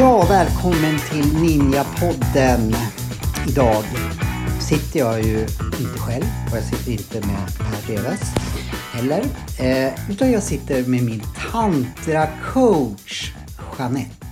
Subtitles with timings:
[0.00, 2.76] Ja, välkommen till Ninja-podden.
[3.48, 3.84] Idag
[4.60, 5.40] sitter jag ju
[5.80, 8.49] inte själv och jag sitter inte med Per Reves
[9.00, 9.24] heller.
[9.58, 11.22] Eh, utan jag sitter med min
[11.52, 13.32] tantra-coach
[13.78, 14.26] Jeanette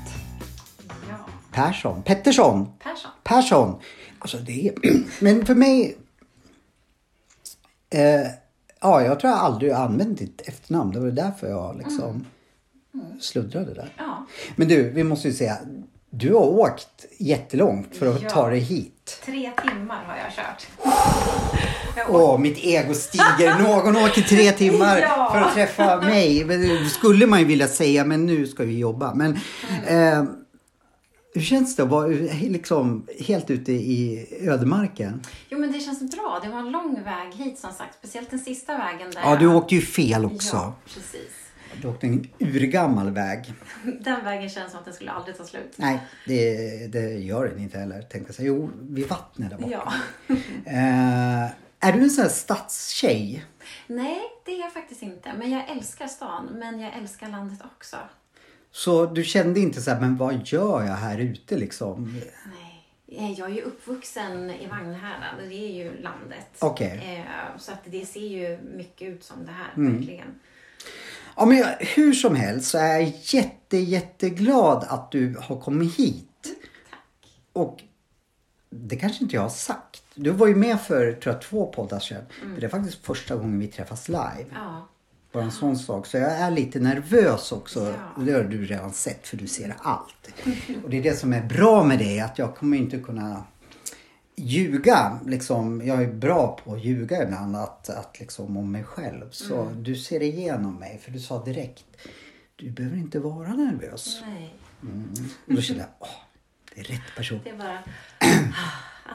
[1.09, 1.17] Ja,
[1.53, 2.03] Persson.
[2.03, 2.69] Pettersson.
[2.79, 3.11] Persson.
[3.25, 3.81] Persson.
[4.19, 4.75] Alltså det är...
[5.25, 5.99] Men för mig...
[7.91, 8.27] Eh,
[8.81, 10.93] ja, jag tror jag aldrig använt ditt efternamn.
[10.93, 12.25] Det var därför jag liksom
[13.21, 13.95] sluddrade där.
[13.99, 14.27] Ja.
[14.57, 15.59] Men du, vi måste ju säga.
[16.11, 18.29] Du har åkt jättelångt för att Ja.
[18.31, 19.21] ta dig hit.
[19.25, 20.67] Tre timmar har jag kört.
[22.09, 23.59] Åh, mitt ego stiger.
[23.63, 25.29] Någon åker tre timmar Ja.
[25.33, 26.45] för att träffa mig.
[26.45, 29.15] Det skulle man ju vilja säga, men nu ska vi jobba.
[29.15, 29.33] Men
[29.87, 30.25] eh,
[31.35, 32.07] hur känns det att vara
[32.43, 35.23] liksom, helt ute i ödemarken?
[35.49, 36.41] Jo men det känns bra.
[36.45, 37.95] Det var en lång väg hit som sagt.
[37.99, 39.21] Speciellt den sista vägen där.
[39.25, 40.57] Ja, du åkte ju fel också.
[40.57, 41.31] Ja, precis.
[41.83, 43.53] Du åkte en urgammal väg.
[44.01, 45.73] Den vägen känns som att den skulle aldrig ta slut.
[45.77, 48.03] Nej, det, det gör den inte heller.
[48.03, 48.47] Tänkte jag.
[48.47, 49.71] Jo, vid vattnet där borta.
[49.73, 49.93] Ja.
[50.67, 53.45] Eh, är du en sån här stadstjej?
[53.87, 55.33] Nej, det är jag faktiskt inte.
[55.39, 56.47] Men jag älskar stan.
[56.59, 57.97] Men jag älskar landet också.
[58.71, 62.21] Så du kände inte så här, men vad gör jag här ute liksom?
[62.47, 62.75] Nej.
[63.19, 65.35] Eh, Jag är ju uppvuxen i Vagnhärad.
[65.49, 66.47] Det är ju landet.
[66.59, 67.25] Okej.
[67.27, 69.73] Eh, Så att det ser ju mycket ut som det här.
[69.77, 69.97] Mm.
[69.97, 70.35] Verkligen.
[71.39, 75.99] Ja, men jag, hur som helst så är jag jätte, jätteglad att du har kommit
[75.99, 76.47] hit.
[77.53, 77.83] Och
[78.71, 80.03] det kanske inte jag har sagt.
[80.15, 82.23] Du var ju med för, tror jag, två poddar sedan.
[82.55, 84.47] För det är faktiskt första gången vi träffas live.
[84.53, 84.89] Ja.
[85.33, 86.07] Bara en sån sak.
[86.07, 87.95] Så jag är lite nervös också.
[88.17, 88.23] Ja.
[88.23, 90.29] Det har du redan sett för du ser allt.
[90.85, 92.21] Och det är det som är bra med det.
[92.21, 93.45] Att jag kommer inte kunna
[94.39, 95.19] ljuga.
[95.27, 97.57] Liksom, jag är bra på att ljuga ibland.
[97.57, 99.31] Att, att liksom om mig själv.
[99.31, 99.83] Så Mm.
[99.83, 101.01] du ser igenom mig.
[101.05, 101.85] För du sa direkt.
[102.57, 104.21] Du behöver inte vara nervös.
[104.27, 104.55] Nej.
[105.47, 105.91] Och då kände jag.
[105.99, 106.09] Åh,
[106.75, 107.41] det är rätt person.
[107.45, 107.79] Det är bara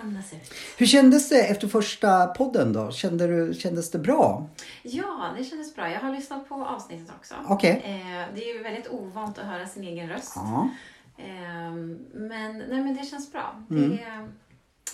[0.01, 0.53] andas ut.
[0.77, 2.91] Hur kändes det efter första podden då?
[2.91, 4.49] Kände du, kändes det bra?
[4.83, 5.89] Ja, det kändes bra.
[5.91, 7.35] Jag har lyssnat på avsnittet också.
[7.47, 7.81] Okej.
[7.85, 10.31] Eh, det är ju väldigt ovant att höra sin egen röst.
[10.35, 10.69] Ja.
[11.17, 11.71] Eh,
[12.13, 13.63] men, nej, men det känns bra.
[13.69, 13.89] Mm.
[13.89, 14.27] Det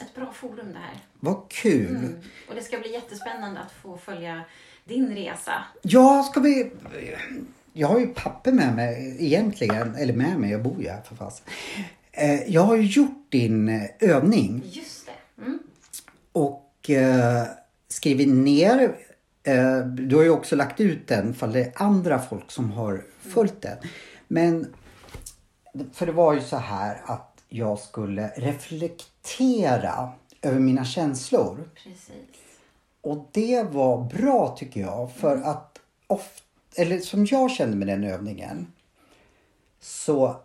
[0.02, 1.00] ett bra forum det här.
[1.20, 1.96] Vad kul.
[1.96, 2.16] Mm.
[2.50, 4.42] Och det ska bli jättespännande att få följa
[4.86, 5.54] din resa.
[5.82, 6.72] Ja, ska vi...
[7.74, 9.96] Jag har ju papper med mig egentligen.
[9.96, 11.46] Eller med mig, jag bor ju här för fasen.
[12.12, 15.42] Eh, Jag har ju gjort din eh, övning Just det.
[15.42, 15.60] Mm.
[16.32, 17.44] och eh,
[17.88, 18.96] skrivit ner.
[19.44, 23.04] eh, Du har ju också lagt ut den för det är andra folk som har
[23.20, 23.78] följt den.
[24.28, 24.74] Men
[25.94, 29.09] för det var ju så här att jag skulle reflektera
[30.42, 31.70] över mina känslor.
[31.84, 32.14] Precis.
[33.02, 36.44] Och det var bra tycker jag för att ofta,
[36.76, 38.74] eller som jag kände med den övningen
[39.80, 40.36] så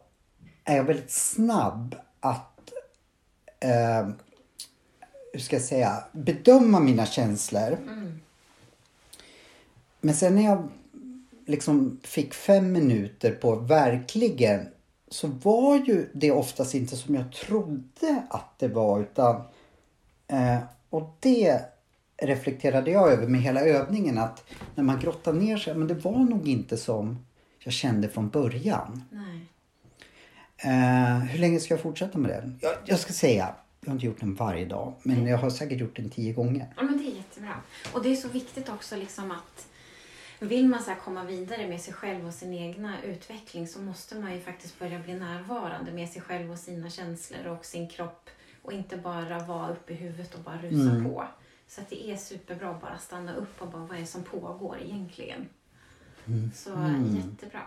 [0.65, 2.73] är jag väldigt snabb att
[3.61, 4.09] eh,
[5.33, 7.79] hur ska jag säga, bedöma mina känslor.
[10.01, 10.69] Men sen när jag
[11.47, 14.69] liksom fick fem minuter på verkligen
[15.15, 19.43] så var ju det oftast inte som jag trodde att det var utan
[20.29, 20.59] eh,
[20.91, 21.61] och det
[22.17, 24.45] reflekterade jag över med hela övningen att
[24.75, 27.27] när man grottar ner sig, men det var nog inte som
[27.59, 29.03] jag kände från början.
[29.11, 29.41] Nej.
[30.57, 32.59] Eh, hur länge ska jag fortsätta med den?
[32.63, 35.81] Jag, jag ska säga, jag har inte gjort den varje dag, men jag har säkert
[35.81, 36.73] gjort den tio gånger.
[36.77, 37.55] Ja, men det är jättebra.
[37.93, 39.67] Och det är så viktigt också liksom att
[40.45, 44.35] vill man så komma vidare med sig själv och sin egna utveckling så måste man
[44.35, 48.31] ju faktiskt börja bli närvarande med sig själv och sina känslor och sin kropp
[48.63, 51.25] och inte bara vara uppe i huvudet och bara rusa på.
[51.69, 54.23] Så att det är superbra att bara stanna upp och bara vad är det som
[54.23, 55.49] pågår egentligen.
[56.55, 56.71] Så
[57.17, 57.63] jättebra.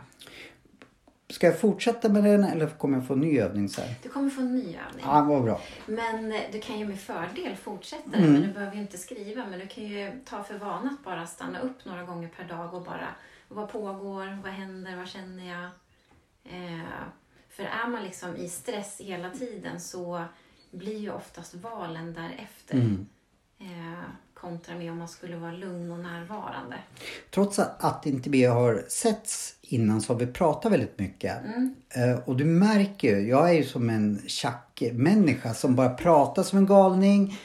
[1.30, 3.88] Ska jag fortsätta med den eller kommer jag få en ny övning sen?
[4.04, 5.06] Du kommer få en ny övning.
[5.06, 5.62] Ja, vad bra.
[5.86, 9.46] Men eh, du kan ju med fördel fortsätta det, men du behöver ju inte skriva.
[9.46, 12.74] Men du kan ju ta för vana att bara stanna upp några gånger per dag
[12.74, 13.08] och bara
[13.48, 15.70] vad pågår, vad händer, vad känner jag?
[16.44, 16.88] Eh,
[17.50, 20.24] för är man liksom i stress hela tiden så
[20.72, 22.76] blir ju oftast valen därefter.
[23.60, 24.10] Eh,
[24.42, 26.76] kontra med om man skulle vara lugn och närvarande.
[27.32, 31.38] Trots att, inte vi har setts innan så har vi pratat väldigt mycket.
[31.90, 36.58] Eh, och du märker ju, jag är ju som en tjackmänniska som bara pratar som
[36.58, 37.40] en galning.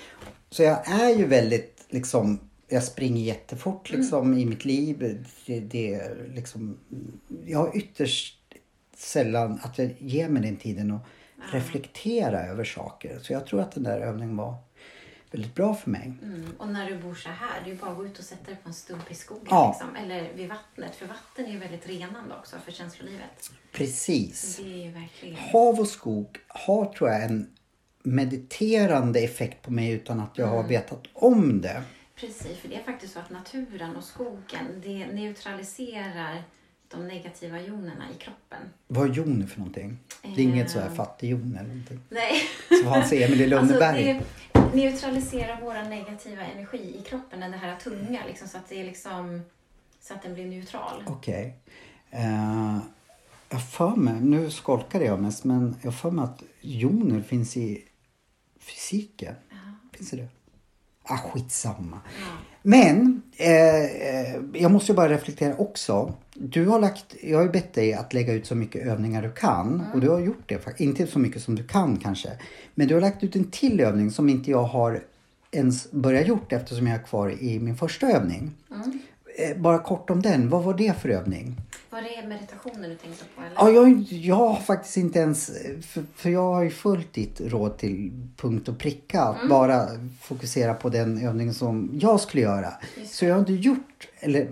[0.51, 5.25] Så jag är ju väldigt liksom, jag springer jättefort liksom i mitt liv.
[5.47, 6.79] Det, det är liksom,
[7.47, 8.39] jag har ytterst
[8.97, 11.03] sällan att jag ger mig den tiden att
[11.53, 13.19] reflektera över saker.
[13.23, 14.55] Så jag tror att den där övningen var
[15.33, 16.13] väldigt bra för mig.
[16.23, 16.53] Mm.
[16.59, 18.45] Och när du bor så här, det är ju bara att gå ut och sätta
[18.45, 19.47] dig på en stubbe i skogen.
[19.51, 19.77] Ja.
[19.81, 19.97] Liksom.
[20.05, 20.95] Eller vid vattnet.
[20.97, 23.51] För vatten är ju väldigt renande också för känslolivet.
[23.73, 24.57] Precis.
[24.57, 25.37] Det är verkligen...
[25.37, 27.51] Hav och skog har tror jag en
[28.03, 31.83] mediterande effekt på mig utan att jag har vetat om det.
[32.17, 36.43] Precis, för det är faktiskt så att naturen och skogen, det neutraliserar
[36.89, 38.59] de negativa jonerna i kroppen.
[38.89, 39.99] Vad är joner för någonting?
[40.23, 40.95] Det är inget så här Eh.
[40.95, 42.01] fattigjon eller någonting.
[42.09, 42.43] Nej.
[42.83, 44.11] Som fanns i Emil i Lönneberg.
[44.11, 48.81] Alltså det neutraliserar våra negativa energi i kroppen, den här tunga, liksom, så att det
[48.81, 49.43] är liksom
[50.01, 51.05] så att den blir neutral.
[51.07, 51.57] Okej.
[52.11, 52.79] Eh,
[53.49, 57.85] jag för mig, nu skolkade jag mest, men jag för mig att joner finns i
[58.61, 59.35] fysiken.
[59.93, 60.29] Finns det det?
[61.03, 62.01] Ah, skitsamma.
[62.21, 62.27] Ja.
[62.63, 66.15] Men eh, eh, jag måste ju bara reflektera också.
[66.45, 69.33] Du har lagt, jag har ju bett dig att lägga ut så mycket övningar du
[69.33, 70.81] kan och du har gjort det.
[70.81, 72.31] Inte så mycket som du kan kanske.
[72.75, 75.03] Men du har lagt ut en till övning som inte jag har
[75.51, 78.51] ens börjat gjort eftersom jag är kvar i min första övning.
[79.37, 80.49] Eh, bara kort om den.
[80.49, 81.61] Vad var det för övning?
[81.91, 83.43] Var det meditationen du tänkte på?
[83.43, 83.55] Eller?
[83.57, 85.51] Ja, jag, jag har faktiskt inte ens...
[85.83, 89.23] För, för jag har ju följt ditt råd till punkt och pricka.
[89.23, 89.87] Att bara
[90.21, 92.73] fokusera på den övningen som jag skulle göra.
[93.07, 94.09] Så jag har inte gjort...
[94.21, 94.49] Eller...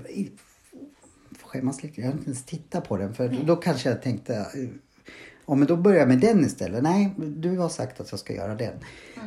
[1.50, 2.00] Skämmas lite.
[2.00, 3.14] Jag har inte ens tittat på den.
[3.14, 4.47] För då kanske jag tänkte...
[5.47, 6.82] Ja, men då börjar jag med den istället.
[6.82, 8.75] Nej, du har sagt att jag ska göra den.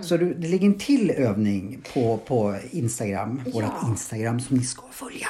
[0.02, 3.42] Så du, det ligger en till övning på, på Instagram.
[3.46, 3.52] Ja.
[3.52, 5.28] Vårat Instagram som ni ska följa.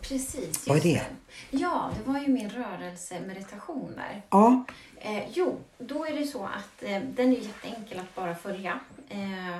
[0.00, 1.56] Precis, Vad är just det?
[1.58, 4.22] Ja, det var ju min rörelsemeditation där.
[4.30, 4.64] Ja,
[5.00, 8.80] Eh, jo, då är det så att eh, den är jätteenkel att bara följa.
[9.08, 9.58] Eh,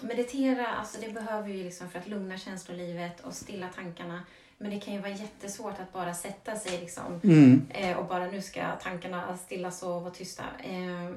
[0.00, 4.22] meditera, alltså det behöver ju liksom för att lugna känslolivet och stilla tankarna.
[4.58, 7.66] Men det kan ju vara jättesvårt att bara sätta sig liksom, mm.
[7.70, 10.44] eh, och bara nu ska tankarna stillas och vara tysta.
[10.64, 11.10] Eh,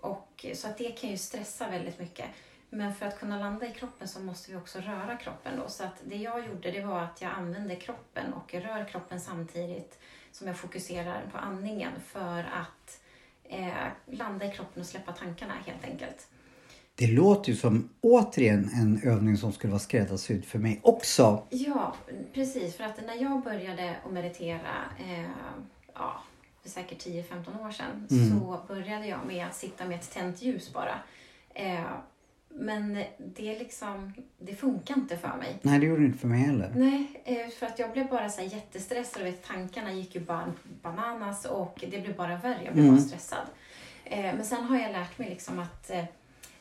[0.00, 2.26] och, så att det kan ju stressa väldigt mycket.
[2.70, 5.68] Men för att kunna landa i kroppen så måste vi också röra kroppen då.
[5.68, 9.98] Så att det jag gjorde det var att jag använde kroppen och rör kroppen samtidigt
[10.32, 13.00] som jag fokuserar på andningen för att
[13.44, 16.28] eh, landa i kroppen och släppa tankarna helt enkelt.
[16.96, 21.42] Det låter ju som återigen en övning som skulle vara skräddarsydd för mig också.
[21.50, 21.94] Ja,
[22.34, 22.76] precis.
[22.76, 25.24] För att när jag började att meditera, eh,
[25.94, 26.22] ja,
[26.62, 30.72] för säkert 10-15 år sedan, så började jag med att sitta med ett tänt ljus
[30.72, 30.94] bara.
[31.54, 31.80] Eh,
[32.48, 35.58] men det, liksom, det funkar inte för mig.
[35.62, 36.72] Nej, det gjorde det inte för mig heller.
[36.76, 39.22] Nej, eh, för att jag blev bara så jättestressad.
[39.22, 40.52] och Vet, tankarna gick ju bara
[40.82, 42.60] bananas och det blev bara värre.
[42.64, 42.96] Jag blev Mm.
[42.96, 43.46] bara stressad.
[44.04, 46.04] Eh, Men sen har jag lärt mig liksom att eh,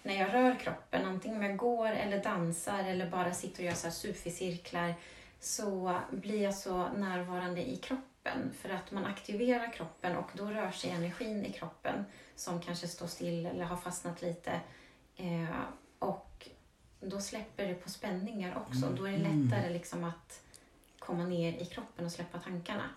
[0.04, 3.74] när jag rör kroppen, antingen om jag går eller dansar eller bara sitter och gör
[3.74, 4.96] så här sufi-cirklar,
[5.40, 8.54] så blir jag så närvarande i kroppen.
[8.58, 12.06] För att man aktiverar kroppen och då rör sig energin i kroppen
[12.36, 14.52] som kanske står still eller har fastnat lite.
[15.18, 15.60] Eh,
[16.00, 16.50] och
[17.00, 18.90] då släpper det på spänningar också.
[18.98, 20.42] Då är det lättare liksom att
[21.00, 22.90] komma ner i kroppen och släppa tankarna.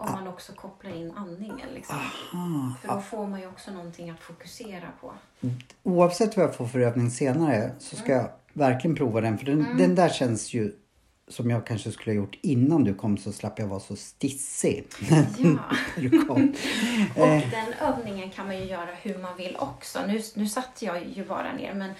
[0.00, 1.68] Om man också kopplar in andningen.
[1.74, 1.96] Liksom.
[2.80, 5.12] För då får man ju också någonting att fokusera på.
[5.82, 9.38] Oavsett vad jag får för övning senare så ska jag verkligen prova den.
[9.38, 10.72] För den, den där känns ju
[11.28, 14.86] som jag kanske skulle ha gjort innan du kom så slapp jag vara så stissig.
[15.38, 15.58] Ja.
[15.96, 16.54] du kom.
[17.16, 19.98] Och den övningen kan man ju göra hur man vill också.
[20.06, 21.90] Nu, nu satt jag ju bara ner men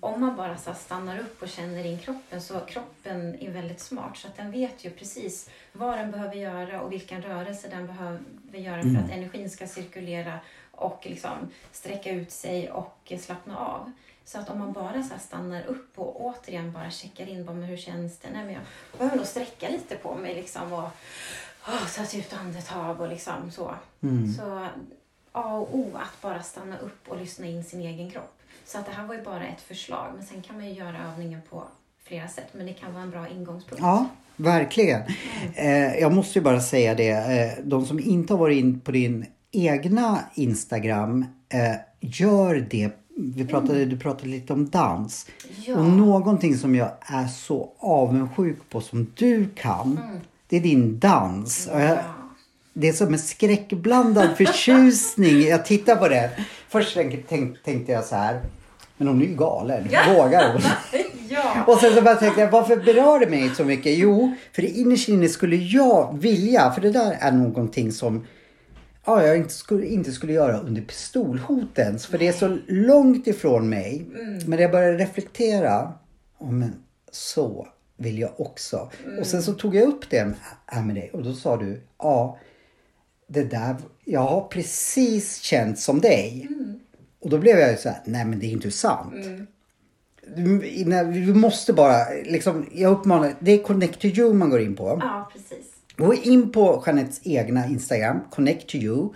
[0.00, 4.16] om man bara så stannar upp och känner in kroppen så kroppen är väldigt smart
[4.16, 8.20] så att den vet ju precis vad den behöver göra och vilken rörelse den behöver
[8.52, 10.38] göra för att energin ska cirkulera
[10.70, 13.92] och liksom sträcka ut sig och slappna av.
[14.24, 17.68] Så att om man bara så stannar upp och återigen bara checkar in bara, men
[17.68, 18.28] hur känns det?
[18.32, 18.62] Nej, men jag
[18.98, 20.90] behöver nog sträcka lite på mig liksom och
[21.66, 23.74] oh, ta ut andetag och liksom så.
[24.38, 24.68] Så
[25.32, 28.39] A och O att bara stanna upp och lyssna in sin egen kropp.
[28.66, 30.96] Så att det här var ju bara ett förslag men sen kan man ju göra
[31.12, 31.64] övningen på
[32.04, 33.82] flera sätt men det kan vara en bra ingångspunkt.
[33.82, 35.02] Ja, verkligen.
[35.54, 37.10] Eh, jag måste ju bara säga det.
[37.10, 42.90] Eh, de som inte har varit in på din egna Instagram, eh, gör det.
[43.16, 45.26] Vi pratade, Du pratade lite om dans.
[45.66, 45.76] Ja.
[45.76, 50.00] Och någonting som jag är så avundsjuk på som du kan,
[50.48, 51.68] det är din dans.
[51.72, 51.98] Ja.
[52.72, 55.40] det är som en skräckblandad förtjusning.
[55.40, 56.30] Jag tittar på det.
[56.70, 58.40] Först tänk, tänk, tänkte jag så här.
[58.96, 59.88] Men hon är ju galen.
[60.16, 60.62] Vågar hon?
[61.28, 61.64] ja.
[61.66, 63.98] Och sen så bara tänkte jag, varför berör det mig så mycket?
[63.98, 68.26] Jo, för innerst inne skulle jag vilja, för det där är någonting som
[69.04, 72.06] ja, jag inte skulle, inte skulle göra under pistolhot ens.
[72.06, 74.06] För det är så långt ifrån mig.
[74.46, 75.92] Men jag började reflektera,
[76.38, 76.74] oh, men
[77.12, 78.90] så vill jag också.
[79.20, 80.34] Och sen så tog jag upp det
[80.66, 82.38] här med dig och då sa du, ja,
[83.32, 86.46] det där, jag har precis känt som dig.
[86.50, 86.80] Mm.
[87.20, 89.14] Och då blev jag ju så här, nej men det är inte sant.
[90.36, 94.60] Du, innan- vi måste bara, liksom, jag uppmanar, det är Connect to you man går
[94.60, 94.98] in på.
[95.00, 95.66] Ja, precis.
[95.96, 99.08] Gå in på Jeanettes egna Instagram, Connect to you,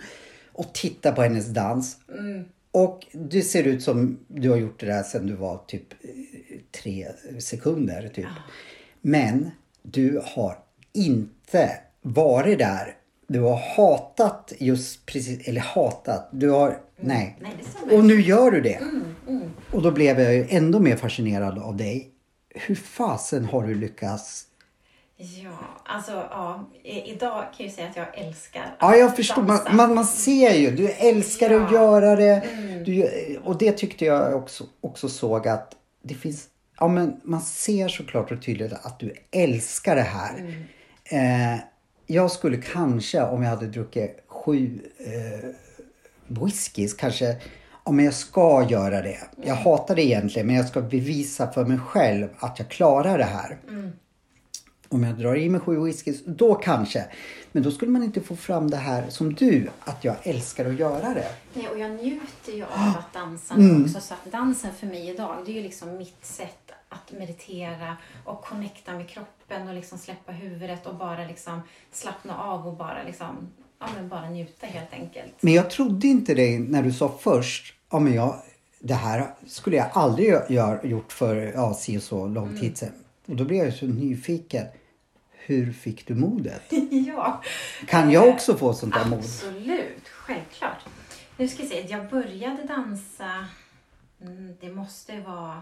[0.53, 1.97] och titta på hennes dans.
[2.71, 6.09] Och det ser ut som du har gjort det där sedan du var typ eh,
[6.81, 7.07] tre
[7.39, 8.07] sekunder.
[8.15, 8.25] Typ.
[9.01, 10.57] Men du har
[10.93, 12.95] inte varit där.
[13.27, 17.37] Du har hatat just precis, eller hatat, du har, nej.
[17.41, 17.97] Nej, stämmer.
[17.97, 18.79] Och nu gör du det.
[19.71, 22.11] Och då blev jag ju ändå mer fascinerad av dig.
[22.55, 24.47] Hur fasen har du lyckats
[25.17, 26.69] Ja, alltså ja.
[26.83, 29.41] I, idag kan jag ju säga att jag älskar Ja, jag att förstår.
[29.41, 30.71] Man, man, man ser ju.
[30.75, 31.81] Du älskar att Ja.
[31.81, 32.43] göra det.
[32.85, 33.09] Du,
[33.43, 36.47] och det tyckte jag också, också såg att det finns...
[36.79, 40.65] Ja, men man ser såklart och tydligt att du älskar det här.
[41.05, 41.59] Eh,
[42.07, 45.49] jag skulle kanske, om jag hade druckit sju eh,
[46.27, 47.35] whiskys, kanske...
[47.85, 49.19] Ja, men jag ska göra det.
[49.43, 53.23] Jag hatar det egentligen, men jag ska bevisa för mig själv att jag klarar det
[53.23, 53.57] här.
[54.89, 57.05] Om jag drar i mig sju whiskys, då kanske.
[57.51, 60.79] Men då skulle man inte få fram det här som du, att jag älskar att
[60.79, 61.27] göra det.
[61.53, 64.01] Nej, och jag njuter ju av att dansa nu också.
[64.01, 66.64] Så att dansen för mig idag, det är ju liksom mitt sätt
[66.95, 71.61] att meditera och connecta med kroppen och liksom släppa huvudet och bara liksom
[71.91, 73.49] slappna av och bara liksom,
[73.79, 75.33] ja men bara njuta helt enkelt.
[75.39, 78.35] Men jag trodde inte dig när du sa först, ja men jag,
[78.79, 82.93] det här skulle jag aldrig gör, gjort för ja, si och så lång tid sedan.
[83.25, 84.65] Och då blev jag så nyfiken.
[85.31, 86.61] Hur fick du modet?
[87.07, 87.43] ja.
[87.87, 89.19] Kan jag också få sånt där mod?
[89.19, 90.85] Absolut, självklart.
[91.37, 93.47] Nu ska jag se, jag började dansa,
[94.21, 95.61] mm, det måste vara,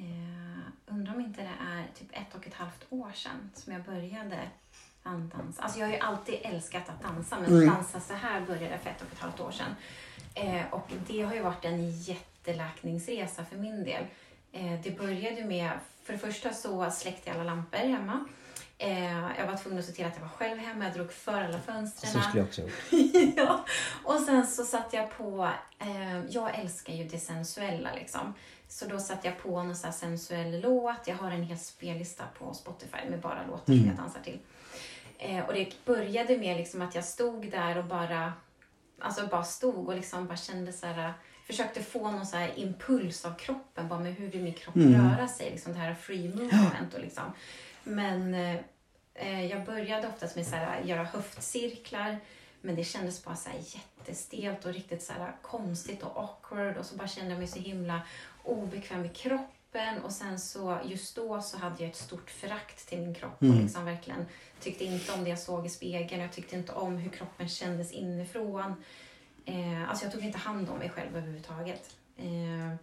[0.00, 3.82] eh, undrar om inte det är typ ett och ett halvt år sedan som jag
[3.82, 4.38] började
[5.02, 5.62] dansa.
[5.62, 7.66] Alltså jag har ju alltid älskat att dansa men Mm.
[7.74, 9.74] dansa så här började för ett och ett halvt år sedan.
[10.34, 14.04] Eh, och det har ju varit en jätteläkningsresa för min del.
[14.52, 15.70] Eh, det började med,
[16.04, 18.24] för det första så släckte jag alla lampor hemma.
[18.82, 21.42] Eh, jag var tvungen att se till att jag var själv hemma, jag drog för
[21.42, 22.12] alla fönstren.
[22.12, 22.62] Så skulle jag också
[23.36, 23.64] ja.
[24.04, 28.34] Och sen så satte jag på, eh, jag älskar ju det sensuella liksom.
[28.68, 31.06] Så då satte jag på någon så sensuell låt.
[31.06, 34.38] Jag har en hel spellista på Spotify med bara låtar som jag dansar till.
[35.18, 38.32] Eh, och det började med liksom att jag stod där och bara,
[38.98, 41.12] alltså bara stod och liksom bara kände så här,
[41.46, 43.88] försökte få någon så impuls av kroppen.
[43.88, 45.50] Bara med hur vill min kropp röra sig?
[45.50, 47.24] Liksom det här free movement och liksom.
[47.84, 48.56] Men eh,
[49.14, 52.20] eh, jag började oftast med här, göra höftcirklar.
[52.60, 56.76] Men det kändes bara så här jättestelt och riktigt så här konstigt och awkward.
[56.76, 58.00] Och så bara kände jag mig så himla
[58.44, 60.02] obekväm i kroppen.
[60.04, 63.40] Och sen så just då så hade jag ett stort förakt till min kropp.
[63.40, 64.26] Och liksom verkligen
[64.60, 66.22] tyckte inte om det jag såg i spegeln.
[66.22, 68.84] Jag tyckte inte om hur kroppen kändes inifrån.
[69.44, 71.96] Eh, alltså jag tog inte hand om mig själv överhuvudtaget.
[72.16, 72.76] Eh,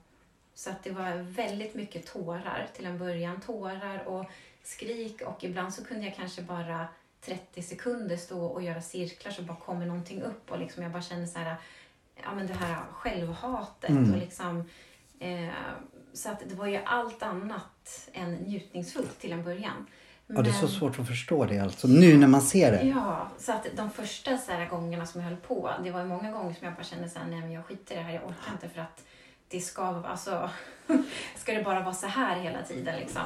[0.53, 3.41] så att det var väldigt mycket tårar till en början.
[3.41, 4.25] Tårar och
[4.67, 6.87] skrik och ibland så kunde jag kanske bara
[7.21, 11.01] 30 sekunder stå och göra cirklar så bara kommer någonting upp och liksom jag bara
[11.01, 11.55] känner så här,
[12.23, 14.69] ja men det här självhatet och liksom
[15.19, 15.49] eh,
[16.13, 19.87] så att det var ju allt annat än njutningsfullt till en början.
[20.27, 21.87] Ja, det är så Men- svårt att förstå det alltså.
[21.87, 22.83] Nu när man ser det.
[22.87, 26.31] Ja, så att de första så här gångerna som jag höll på, det var många
[26.31, 28.23] gånger som jag bara kände så här, nej men jag skiter i det här, jag
[28.23, 29.03] orkar inte för att
[29.47, 30.49] det ska alltså,
[31.37, 33.21] ska det bara vara så här hela tiden liksom.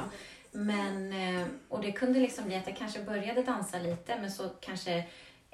[0.52, 4.48] Men, eh, och det kunde liksom bli att jag kanske började dansa lite men så
[4.60, 5.04] kanske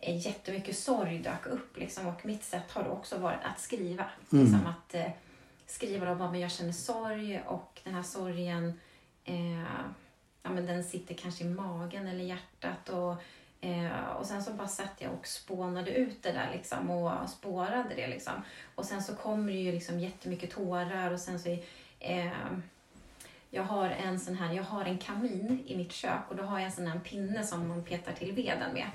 [0.02, 4.04] jättemycket sorg dök upp liksom och mitt sätt har då också varit att skriva.
[4.30, 5.10] Liksom att eh,
[5.66, 8.80] skriva bara, men jag känner sorg och den här sorgen
[9.24, 9.62] eh,
[10.42, 12.88] ja, men den sitter kanske i magen eller hjärtat.
[12.88, 13.14] Och,
[13.66, 17.94] eh, och sen så bara satt jag och spånade ut det där liksom, och spårade
[17.96, 18.06] det.
[18.06, 18.32] Liksom.
[18.74, 21.58] Och sen så kommer det ju liksom jättemycket tårar och sen så
[22.00, 22.32] eh,
[23.50, 26.58] jag har en sån här, jag har en kamin i mitt kök och då har
[26.58, 28.90] jag en sån här pinne som man petar till veden med.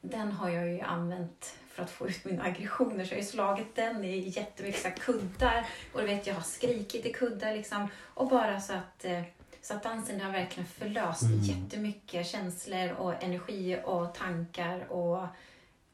[0.00, 3.28] Den har jag ju använt för att få ut mina aggressioner så jag har ju
[3.28, 7.88] slagit den i jättemycket så kuddar och du vet jag har skrikit i kuddar liksom
[8.14, 9.22] och bara så att eh,
[9.62, 15.26] så att dansen har verkligen förlöst jättemycket känslor och energi och tankar och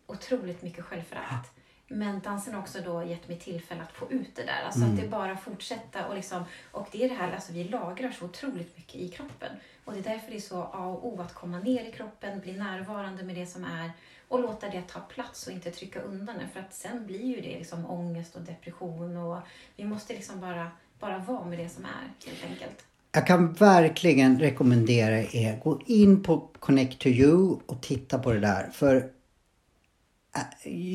[0.06, 1.50] otroligt mycket självförakt.
[1.88, 4.62] Men dansen har också då gett mig tillfälle att få ut det där.
[4.66, 8.10] Alltså att det bara fortsätta och liksom, och det är det här, alltså vi lagrar
[8.10, 9.50] så otroligt mycket i kroppen.
[9.84, 12.40] Och det är därför det är så A och O att komma ner i kroppen,
[12.40, 13.90] bli närvarande med det som är
[14.28, 16.48] och låta det ta plats och inte trycka undan det.
[16.52, 19.38] För att sen blir ju det liksom ångest och depression och
[19.76, 22.84] vi måste liksom bara, bara vara med det som är helt enkelt.
[23.12, 28.40] Jag kan verkligen rekommendera er, gå in på Connect to you och titta på det
[28.40, 28.70] där.
[28.72, 29.10] För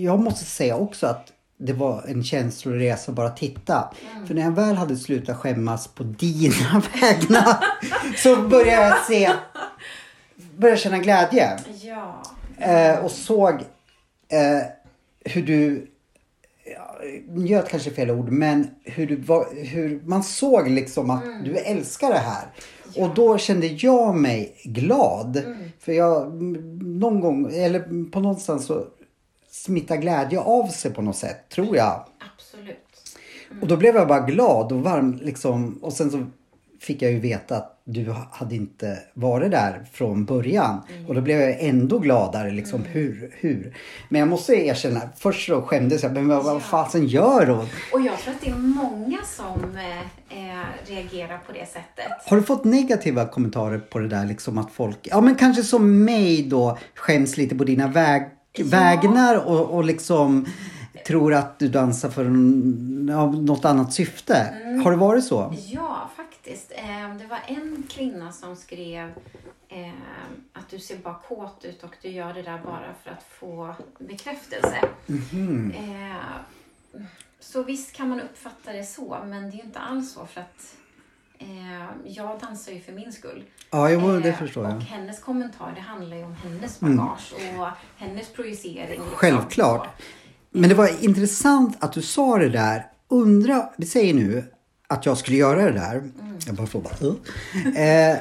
[0.04, 3.94] jag måste säga också att det var en känsloresa att bara titta.
[4.14, 4.28] Mm.
[4.28, 7.66] För när jag väl hade slutat skämmas på dina vägnar
[8.18, 9.32] så började jag se,
[10.58, 11.60] började känna glädje.
[11.82, 12.22] Ja.
[12.58, 13.54] Eh, och såg
[14.30, 14.64] eh,
[15.26, 15.88] hur du,
[16.76, 16.98] ja,
[17.30, 21.44] njöt kanske fel ord, men hur, du var, hur man såg liksom att Mm.
[21.44, 22.48] du älskar det här.
[22.96, 25.38] Och då kände jag mig glad.
[25.38, 25.58] Mm.
[25.80, 26.42] För jag,
[26.84, 28.86] någon gång, eller på någonstans så
[29.66, 32.06] smittar glädje av sig på något sätt, tror jag.
[32.36, 32.78] Absolut.
[33.62, 35.80] Och då blev jag bara glad och varm liksom.
[35.82, 36.26] Och sen så
[36.82, 40.82] fick jag ju veta att du hade inte varit där från början.
[41.08, 42.84] Och då blev jag ändå gladare liksom.
[42.84, 43.78] Hur, hur?
[44.10, 46.14] Men jag måste erkänna, först så skämdes jag.
[46.14, 46.60] Men vad, vad Ja.
[46.60, 47.66] fasen gör hon?
[47.94, 52.12] Och jag tror att det är många som eh, eh, reagerar på det sättet.
[52.26, 56.04] Har du fått negativa kommentarer på det där liksom att folk, ja men kanske som
[56.06, 58.24] mig då, skäms lite på dina väg,
[58.60, 58.66] Ja.
[58.80, 60.46] vägnar och, och liksom
[61.08, 62.24] tror att du dansar för
[63.42, 64.36] något annat syfte.
[64.36, 64.82] Mm.
[64.84, 65.54] Har det varit så?
[65.68, 66.72] Ja, faktiskt.
[66.76, 69.10] Eh, Det var en kvinna som skrev
[69.70, 69.90] eh,
[70.54, 73.76] att du ser bara kåt ut och du gör det där bara för att få
[74.00, 74.78] bekräftelse.
[75.74, 76.16] Eh,
[77.40, 80.76] Så visst kan man uppfatta det så, men det är inte alls så för att
[82.04, 83.44] jag dansar ju för min skull.
[83.72, 84.72] Ja, jo, det Eh, förstår jag.
[84.72, 84.84] Mm.
[84.84, 87.68] Och hennes kommentar, det handlar ju om hennes bagage och
[87.98, 88.90] hennes projicering.
[88.90, 89.06] liksom.
[89.14, 89.86] Självklart.
[89.86, 90.04] Så.
[90.52, 92.86] Men det var intressant att du sa det där.
[93.08, 94.44] Undra, vi säger nu
[94.88, 96.12] att jag skulle göra det där.
[96.48, 97.78] Jag bara får bara, uh.
[98.12, 98.18] eh,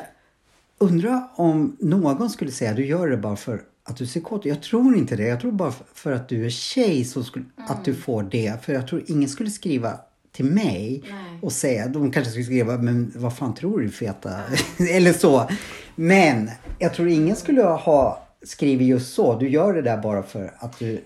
[0.81, 4.45] Undra om någon skulle säga du gör det bara för att du ser kåt.
[4.45, 5.23] Jag tror inte det.
[5.23, 8.65] Jag tror bara för att du är tjej som skulle, att du får det.
[8.65, 9.99] För jag tror ingen skulle skriva
[10.33, 11.39] till mig Nej.
[11.43, 14.31] och säga, de kanske skulle skriva, men vad fan tror du feta?
[14.91, 15.51] Eller så.
[15.95, 19.39] Men jag tror ingen skulle ha skrivit just så.
[19.39, 21.05] Du gör det där bara för att du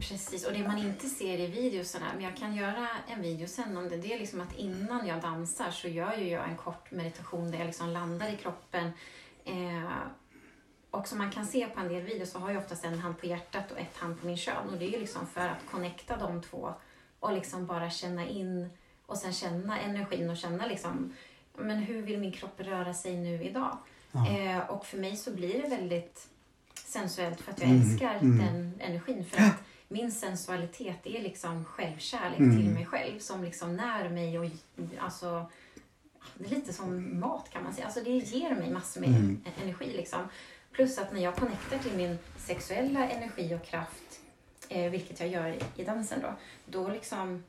[0.00, 3.76] Precis, och det man inte ser i videosarna, men jag kan göra en video sen
[3.76, 6.90] om det, det är liksom att innan jag dansar så gör ju jag en kort
[6.90, 8.90] meditation där jag liksom landar i kroppen.
[9.44, 9.90] Eh,
[10.90, 13.18] och som man kan se på en del videos så har jag oftast en hand
[13.18, 14.68] på hjärtat och ett hand på min kön.
[14.72, 16.74] Och det är ju liksom för att connecta de två
[17.24, 18.68] och liksom bara känna in
[19.06, 21.12] och sen känna energin och känna liksom,
[21.58, 23.76] men hur vill min kropp röra sig nu idag?
[24.30, 26.28] Eh, och för mig så blir det väldigt
[26.74, 29.24] sensuellt för att jag älskar den energin.
[29.24, 34.46] För att min sensualitet är liksom självkärlek till mig själv som liksom när mig och
[34.98, 35.46] alltså
[36.34, 37.86] det är lite som mat kan man säga.
[37.86, 40.20] Alltså det ger mig massor med en- energi liksom.
[40.72, 44.03] Plus att när jag connectar till min sexuella energi och kraft,
[44.68, 46.34] eh, vilket jag gör i, dansen då,
[46.66, 47.44] då liksom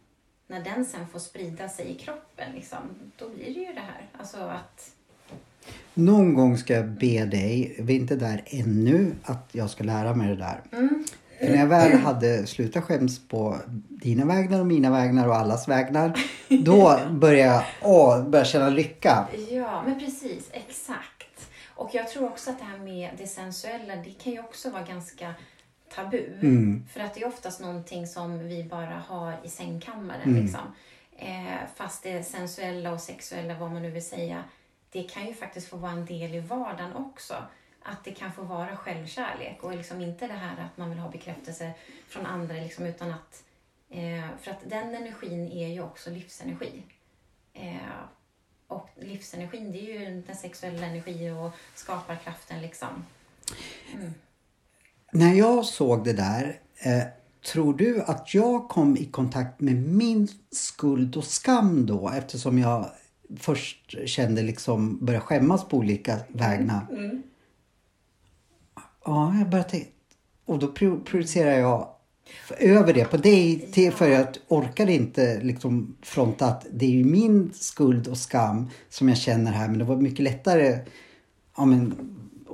[0.48, 2.80] när den sen får sprida sig i kroppen liksom,
[3.18, 4.10] då blir det ju det här.
[4.18, 4.92] Alltså att
[5.94, 10.16] Någon gång ska jag be dig, vi är inte där ännu, att jag ska lära
[10.16, 10.62] mig det där.
[11.40, 13.58] För när jag väl hade slutat skäms på
[13.90, 16.20] dina vägnar och mina vägnar och allas vägnar.
[16.64, 19.28] Då började jag åh, började känna lycka.
[19.50, 20.50] Ja, men precis.
[20.52, 21.50] Exakt.
[21.68, 24.84] Och jag tror också att det här med det sensuella, det kan ju också vara
[24.84, 25.34] ganska
[25.96, 26.26] tabu.
[26.94, 30.36] För att det är oftast någonting som vi bara har i sängkammaren.
[30.44, 30.74] Liksom.
[31.18, 34.44] Eh, fast det sensuella och sexuella, vad man nu vill säga,
[34.90, 37.36] det kan ju faktiskt få vara en del i vardagen också.
[37.84, 41.10] Att det kan få vara självkärlek och liksom inte det här att man vill ha
[41.10, 41.72] bekräftelse
[42.08, 43.44] från andra, liksom, utan att...
[43.90, 46.84] Eh, för att den energin är ju också livsenergi.
[47.54, 47.76] Eh,
[48.68, 53.06] och livsenergin, det är ju den sexuella energin och skaparkraften liksom.
[55.16, 57.04] När jag såg det där, eh,
[57.52, 62.10] tror du att jag kom i kontakt med min skuld och skam då?
[62.10, 62.86] Eftersom jag
[63.40, 66.88] först kände liksom, började skämmas på olika vägnar.
[69.06, 69.88] Ja, jag började tänka.
[70.46, 71.90] Och då pro- projicerar jag
[72.60, 77.04] över det på dig till, för jag orkade inte liksom fronta att det är ju
[77.04, 79.68] min skuld och skam som jag känner här.
[79.68, 80.80] Men det var mycket lättare
[81.58, 81.96] ja, men,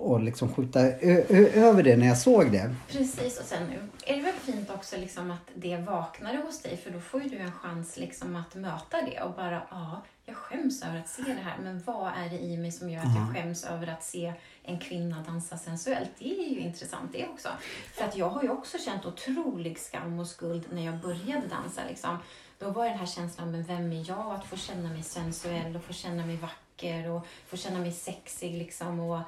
[0.06, 2.76] att liksom skjuta över det när jag såg det.
[2.88, 3.64] Precis, och sen
[4.06, 7.30] är det väl fint också liksom att det vaknade hos dig för då får ju
[7.30, 11.22] du en chans liksom att möta det och bara ja, jag skäms över att se
[11.22, 14.04] det här men vad är det i mig som gör att jag skäms över att
[14.04, 14.34] se
[14.64, 16.10] en kvinna dansa sensuellt?
[16.20, 17.50] Det är ju intressant det också.
[17.94, 21.82] För att jag har ju också känt otrolig skam och skuld när jag började dansa
[21.90, 22.18] liksom.
[22.60, 24.36] Då var det den här känslan, men vem är jag?
[24.36, 28.58] Att få känna mig sensuell och få känna mig vacker och få känna mig sexig
[28.58, 29.00] liksom.
[29.00, 29.20] Och,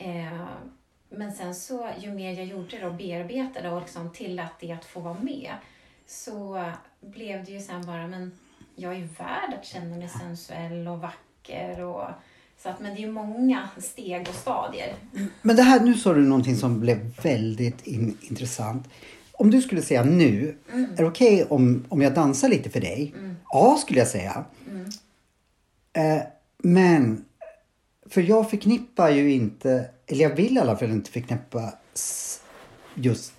[0.00, 0.48] eh,
[1.10, 4.84] men sen så, ju mer jag gjorde det och bearbetade och liksom tillät det att
[4.84, 5.52] få vara med,
[6.06, 6.64] så
[7.00, 8.32] blev det ju sen bara, men
[8.74, 11.80] jag är värd att känna mig sensuell och vacker.
[11.80, 12.04] Och,
[12.62, 14.94] så att, men det är ju många steg och stadier.
[15.42, 18.88] Men det här, nu sa du någonting som blev väldigt in, intressant.
[19.32, 23.14] om du skulle säga nu, är det okej om, om jag dansar lite för dig?
[23.50, 24.44] Ja, skulle jag säga.
[25.92, 26.22] Eh,
[26.58, 27.24] men,
[28.10, 31.72] för jag förknippar ju inte, eller jag vill i alla fall inte förknippa
[32.94, 33.32] just,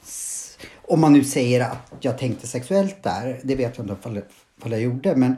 [0.75, 4.10] om man nu säger att jag tänkte sexuellt där, det vet jag inte
[4.62, 5.36] om jag gjorde, men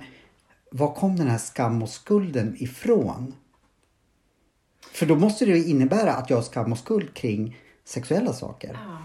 [0.72, 3.36] var kom den här skam och skulden ifrån?
[4.92, 8.80] För då måste det ju innebära att jag har skam och skuld kring sexuella saker.
[8.88, 8.98] Ja.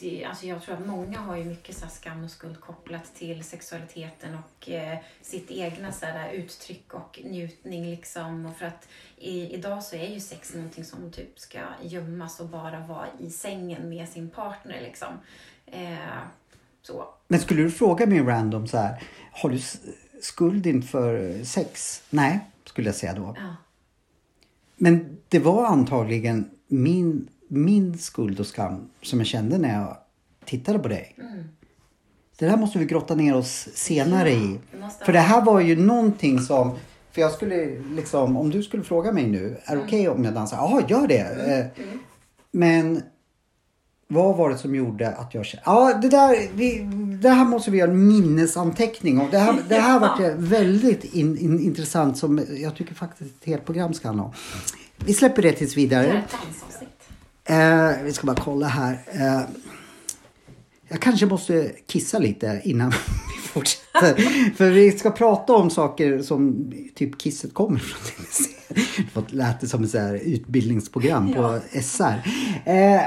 [0.00, 3.14] Det, alltså jag tror att många har ju mycket så här skam och skuld kopplat
[3.14, 7.90] till sexualiteten och eh, sitt egna så här, uttryck och njutning.
[7.90, 8.46] Liksom.
[8.46, 12.48] Och för att i, idag så är ju sex någonting som typ ska gömmas och
[12.48, 14.80] bara vara i sängen med sin partner.
[14.80, 15.14] Liksom.
[15.66, 16.18] Eh,
[16.82, 17.04] så.
[17.28, 19.58] Men skulle du fråga mig random så här, har du
[20.20, 22.02] skuld inför sex?
[22.10, 23.34] Nej, skulle jag säga då.
[23.38, 23.56] Ja.
[24.76, 29.96] Men det var antagligen min, min skuld och skam som jag kände när jag
[30.44, 31.16] tittade på dig.
[32.38, 34.58] Det där måste vi grotta ner oss senare i.
[35.04, 36.76] För det här var ju någonting som...
[37.12, 40.34] För jag skulle liksom, om du skulle fråga mig nu, är det okej om jag
[40.34, 40.56] dansar?
[40.56, 41.18] Ja, gör det.
[41.78, 41.84] Eh,
[42.50, 43.02] Men
[44.08, 45.62] vad var det som gjorde att jag kände...
[45.66, 46.78] Ja, det där, vi,
[47.22, 49.28] det här måste vi göra en minnesanteckning om.
[49.30, 53.64] Det här, det här var väldigt in, in, intressant som jag tycker faktiskt ett helt
[53.64, 54.32] program ska handla om.
[54.96, 56.24] Vi släpper det tills vidare.
[57.48, 59.00] Eh, vi ska bara kolla här.
[59.12, 59.40] Eh,
[60.88, 62.90] jag kanske måste kissa lite innan
[63.34, 64.14] vi fortsätter.
[64.54, 68.24] För vi ska prata om saker som typ kisset kommer från.
[69.14, 72.22] Det lät det som ett så här utbildningsprogram på SR.
[72.64, 73.00] Eh,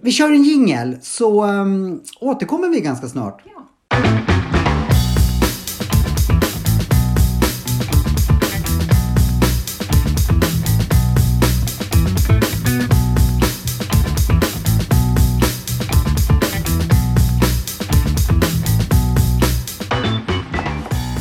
[0.00, 3.42] vi kör en jingel så um, återkommer vi ganska snart.
[3.44, 4.37] Ja.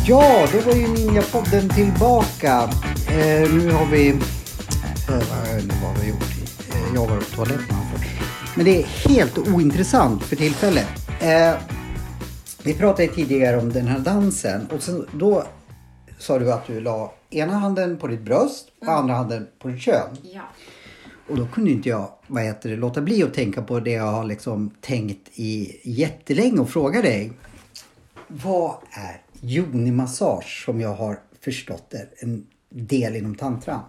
[0.09, 2.69] Ja, då var ju Ninja-podden tillbaka.
[3.09, 4.09] Eh, nu har vi...
[4.09, 4.15] Eh,
[5.07, 5.19] vad
[5.83, 6.21] vad vi har gjort.
[6.69, 7.75] Eh, jag var på toaletten.
[7.75, 8.09] alltså.
[8.55, 10.87] Men det är helt ointressant för tillfället.
[11.21, 11.53] Eh,
[12.63, 15.43] vi pratade tidigare om den här dansen och sen, då
[16.17, 19.81] sa du att du la ena handen på ditt bröst och andra handen på ditt
[19.81, 20.17] kön.
[20.21, 20.41] ja.
[21.29, 24.11] Och då kunde inte jag vad heter det, låta bli att tänka på det jag
[24.11, 27.31] har liksom tänkt i jättelänge och fråga dig.
[28.27, 33.81] Vad är yoni-massage som jag har förstått är en del inom tantra?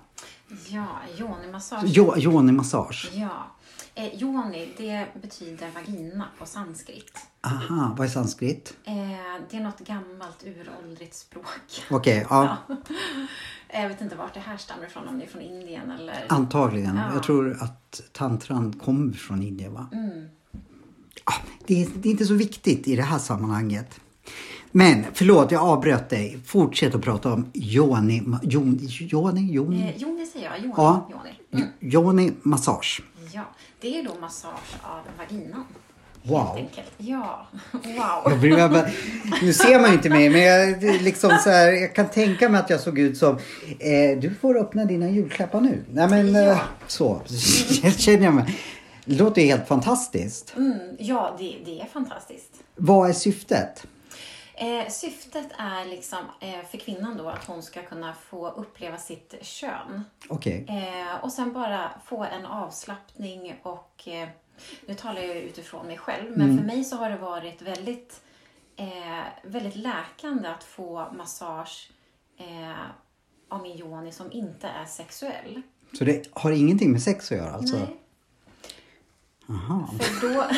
[0.69, 0.87] Ja,
[1.19, 1.85] yoni-massage.
[1.87, 3.11] Jo, yoni-massage.
[3.15, 3.47] Ja.
[3.95, 7.13] Eh, yoni, det betyder vagina på sanskrit.
[7.41, 8.77] Aha, vad är sanskrit?
[8.85, 8.95] Eh,
[9.51, 11.85] det är något gammalt uråldrigt språk.
[11.91, 12.57] Okej, ja.
[13.73, 16.27] Jag vet inte vart det härstammar ifrån, om det är från Indien eller...
[16.29, 16.97] Antagligen.
[16.97, 17.15] Ja.
[17.15, 19.89] Jag tror att tantran kommer från Indien va?
[19.93, 20.29] Mm.
[21.25, 21.35] Ah,
[21.67, 24.01] det, är, det är inte så viktigt i det här sammanhanget.
[24.79, 26.39] Men förlåt, jag avbröt dig.
[26.47, 30.73] Fortsätt att prata om yoni, ma- yoni, yoni, yoni, Eh, yoni säger jag, yoni.
[30.77, 31.09] Ja.
[31.53, 31.65] yoni.
[31.95, 33.03] yoni massage.
[33.33, 33.43] Ja,
[33.81, 35.65] det är då massage av vaginan.
[36.23, 36.61] Wow.
[36.99, 38.71] Ja, wow.
[38.71, 38.87] Bara,
[39.43, 42.61] nu ser man ju inte mig men jag, liksom så här, jag kan tänka mig
[42.61, 43.37] att jag såg ut som
[43.79, 45.85] eh, Du får öppna dina julklappar nu.
[45.93, 46.51] Nej men Ja.
[46.53, 47.21] eh, så
[47.99, 48.59] känner jag mig.
[49.05, 50.55] Det låter ju helt fantastiskt.
[50.57, 52.51] Mm, ja, det, det är fantastiskt.
[52.77, 53.87] Vad är syftet?
[54.61, 59.35] Eh, syftet är liksom eh, för kvinnan då att hon ska kunna få uppleva sitt
[59.43, 60.05] kön.
[60.29, 60.67] Okej.
[60.69, 64.29] Eh, och sen bara få en avslappning och eh,
[64.87, 68.21] nu talar jag utifrån mig själv men för mig så har det varit väldigt,
[68.77, 71.91] eh, väldigt läkande att få massage
[72.39, 72.91] eh,
[73.49, 75.63] av min yoni som inte är sexuell.
[75.99, 77.77] Så det har ingenting med sex att göra alltså?
[77.77, 77.97] Nej.
[79.51, 79.89] Aha.
[80.21, 80.45] För då...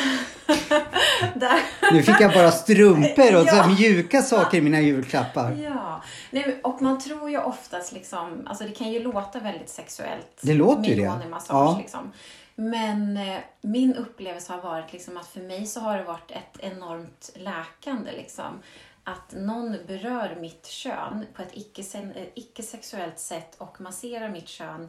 [1.92, 3.62] Nu fick jag bara strumpor och så Ja.
[3.62, 5.53] här mjuka saker i mina julklappar.
[5.53, 10.38] Ja, Nej, och man tror ju oftast liksom, alltså det kan ju låta väldigt sexuellt.
[10.42, 11.03] Det låter ju det.
[11.03, 11.79] yoni-massage, Ja.
[11.79, 12.12] liksom.
[12.55, 16.57] Men eh, min upplevelse har varit liksom att för mig så har det varit ett
[16.61, 18.59] enormt läkande liksom.
[19.05, 24.88] Att någon berör mitt kön på ett icke- eh, icke-sexuellt sätt och masserar mitt kön.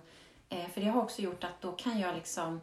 [0.50, 2.62] Eh, för det har också gjort att då kan jag liksom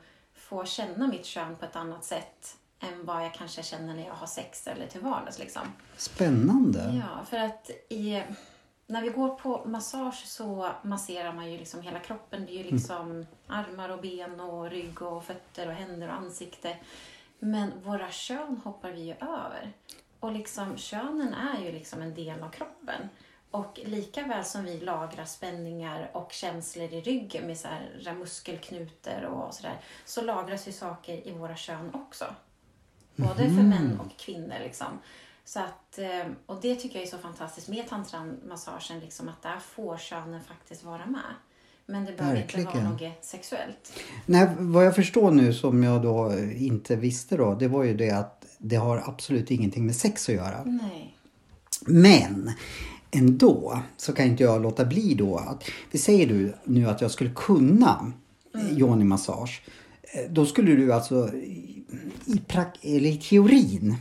[0.48, 4.14] få känna mitt kön på ett annat sätt än vad jag kanske känner när jag
[4.14, 5.62] har sex eller till vardags liksom.
[5.96, 7.02] Spännande.
[7.02, 8.22] Ja, för att i,
[8.86, 12.46] när vi går på massage så masserar man ju liksom hela kroppen.
[12.46, 16.76] Det är ju liksom armar och ben och rygg och fötter och händer och ansikte.
[17.38, 19.72] Men våra kön hoppar vi ju över.
[20.20, 23.08] Och liksom könen är ju liksom en del av kroppen.
[23.50, 29.24] Och lika väl som vi lagrar spänningar och känslor i ryggen med så här muskelknutor
[29.24, 32.24] och sådär, så lagras ju saker i våra kön också.
[33.16, 34.56] Både för män och kvinnor.
[34.62, 34.98] Liksom.
[35.44, 39.58] Så att, eh, och det tycker jag är så fantastiskt med tantramassagen, liksom, att där
[39.58, 41.34] får könen faktiskt vara med.
[41.86, 42.84] Men det behöver inte Verkligen.
[42.84, 43.92] vara något sexuellt.
[44.26, 48.10] Nej, vad jag förstår nu som jag då inte visste då, det var ju det
[48.10, 50.64] att det har absolut ingenting med sex att göra.
[50.64, 51.16] Nej.
[51.86, 52.52] Men
[53.10, 57.10] ändå så kan inte jag låta bli då att, vi säger du nu att jag
[57.10, 58.12] skulle kunna
[58.54, 58.76] mm.
[58.76, 59.62] yoni-massage.
[60.02, 61.30] Eh, Då skulle du alltså
[62.26, 63.96] i, prak, eller i teorin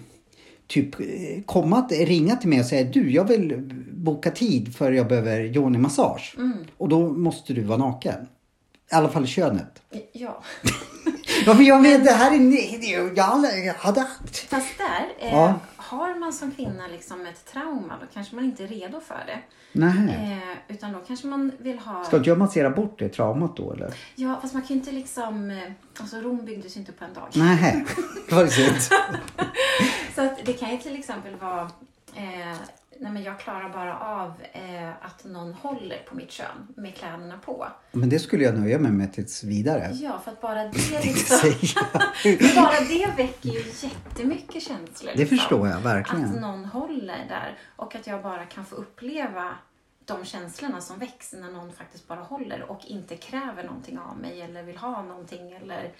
[0.67, 1.06] typ eh,
[1.46, 5.39] komma att ringa till mig och säga du jag vill boka tid för jag behöver
[5.39, 6.38] yoni-massage.
[6.78, 8.28] Och då måste du vara naken.
[8.91, 9.82] I alla fall i könet.
[10.12, 10.43] Ja.
[11.46, 13.65] Ja men jag vet det här är...
[13.65, 14.08] jag hade...
[14.50, 15.60] Fast där, eh, Ja.
[15.88, 19.39] Har man som kvinna liksom ett trauma, då kanske man inte är redo för det.
[19.71, 20.39] Nej.
[20.67, 22.04] Eh, utan då kanske man vill ha...
[22.04, 23.93] Ska inte jag massera bort det traumat då eller?
[24.15, 25.50] Ja, fast man kan ju inte liksom...
[25.52, 27.28] eh, Alltså Rom byggdes ju inte på en dag.
[27.36, 27.86] Nej,
[28.32, 28.82] vad är det?
[30.15, 31.71] Så att det kan ju till exempel vara...
[32.17, 32.58] Eh,
[32.99, 37.38] nej men jag klarar bara av eh, att någon håller på mitt kön med kläderna
[37.38, 37.67] på.
[37.91, 39.91] Men det skulle jag nöja mig med tills vidare.
[39.93, 41.38] Ja, för att bara det liksom...
[42.56, 45.12] Bara det väcker ju jättemycket känslor.
[45.12, 45.38] Det liksom.
[45.38, 46.30] förstår jag Att verkligen.
[46.30, 49.56] någon håller där och att jag bara kan få uppleva
[50.06, 54.41] de känslorna som väcks när någon faktiskt bara håller och inte kräver någonting av mig
[54.41, 55.91] eller vill ha någonting eller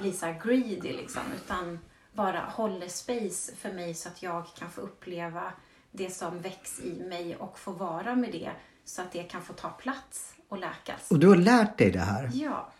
[0.00, 1.22] blir så greedy liksom.
[1.44, 1.78] Utan
[2.12, 5.42] bara håller space för mig så att jag kan få uppleva
[5.92, 8.50] det som väcks i mig och få vara med det
[8.84, 11.10] så att det kan få ta plats och läkas.
[11.10, 12.30] Och du har lärt dig det här?
[12.34, 12.72] Ja.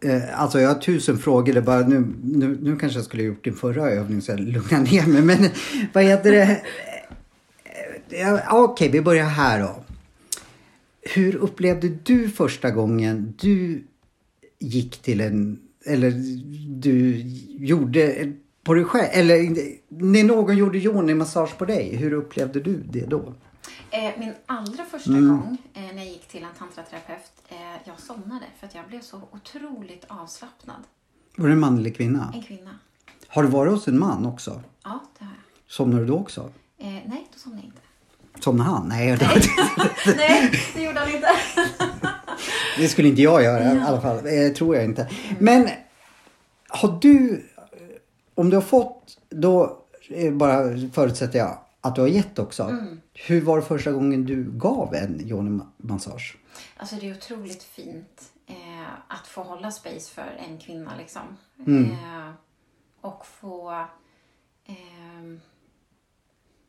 [0.00, 1.52] Eh, alltså jag har tusen frågor.
[1.52, 4.40] Det bara, nu, nu, nu kanske jag skulle ha gjort din förra övning så jag
[4.40, 5.22] lugnar ner mig.
[5.22, 5.50] Men
[5.92, 6.62] vad heter det?
[8.08, 9.84] Eh, ja, Okej, vi börjar här då.
[11.02, 13.84] Hur upplevde du första gången du
[14.58, 15.60] gick till en...
[15.86, 16.10] Eller
[16.80, 17.22] du
[17.58, 19.08] gjorde på dig själv?
[19.12, 19.56] Eller
[19.88, 21.96] när någon gjorde yoni-massage på dig.
[21.96, 23.34] Hur upplevde du det då?
[23.90, 25.28] Eh, min allra första Mm.
[25.28, 29.00] gång eh, när jag gick till en tantraterapeut, eh, jag somnade för att jag blev
[29.00, 30.76] så otroligt avslappnad.
[31.36, 32.32] Var det en man eller kvinna?
[32.34, 32.70] En kvinna.
[33.28, 34.62] Har du varit hos en man också?
[34.84, 35.34] Ja, det har
[35.68, 36.50] Somnar du då också?
[36.76, 36.88] jag.
[36.88, 38.42] Eh, nej, då somnade jag inte.
[38.44, 38.88] Somnar han?
[38.88, 39.18] Nej,
[40.16, 41.28] nej, det gjorde han inte.
[42.78, 44.16] det skulle inte jag göra i alla fall.
[44.16, 45.10] Eh, tror jag inte.
[45.38, 45.68] Men
[46.68, 47.46] har du,
[48.34, 52.76] om du har fått, då eh, bara förutsätter jag att du har gett också.
[53.14, 56.36] Hur var det första gången du gav en yoni-massage?
[56.76, 61.22] Alltså det är otroligt fint eh, att få hålla space för en kvinna liksom.
[61.66, 61.90] Mm.
[61.90, 62.30] Eh,
[63.00, 63.86] och få
[64.66, 65.40] ehm,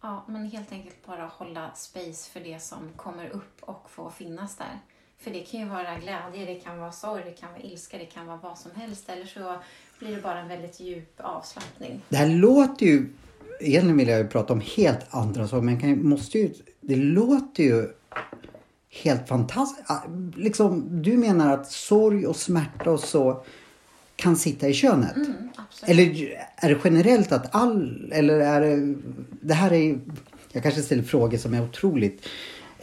[0.02, 4.58] ja, men helt enkelt bara hålla space för det som kommer upp och få finnas
[4.58, 4.80] där.
[5.20, 8.06] För det kan ju vara glädje, det kan vara sorg, det kan vara ilska, det
[8.06, 9.10] kan vara vad som helst.
[9.10, 9.56] Eller så
[10.00, 12.02] blir det bara en väldigt djup avslappning.
[12.10, 13.10] Det här låter ju,
[13.60, 17.64] egentligen vill jag ju prata om helt andra saker, men kan, måste ju, det låter
[17.64, 17.90] ju
[19.04, 19.92] helt fantastiskt.
[19.92, 20.02] Ah,
[20.36, 23.44] Liksom, du menar att sorg och smärta och så
[24.16, 25.16] kan sitta i könet?
[25.16, 25.50] Mm.
[25.86, 26.04] Eller
[26.56, 28.96] är det generellt att all, eller är det,
[29.42, 30.00] det här är ju,
[30.52, 32.28] jag kanske ställer frågor som är otroligt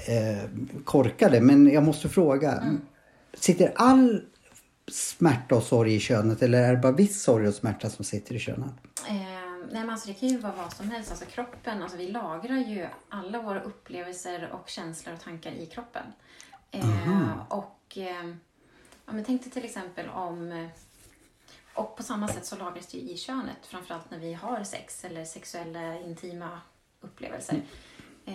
[0.09, 0.49] eh,
[0.85, 2.79] korkade, men jag måste fråga.
[3.35, 4.23] Sitter all
[4.89, 8.35] smärta och sorg i könet eller är det bara viss sorg och smärta som sitter
[8.35, 8.73] i könet?
[9.09, 9.15] Eh,
[9.73, 11.11] nej men alltså det kan ju vara vad som helst.
[11.11, 16.07] Alltså kroppen, alltså vi lagrar ju alla våra upplevelser och känslor och tankar i kroppen.
[16.71, 18.27] Eh, och eh,
[19.07, 20.69] ja, men tänk dig till exempel om eh,
[21.75, 25.05] och på samma sätt så lagras det ju i könet, framförallt när vi har sex
[25.05, 26.61] eller sexuella intima
[27.01, 27.63] upplevelser.
[28.25, 28.35] Eh,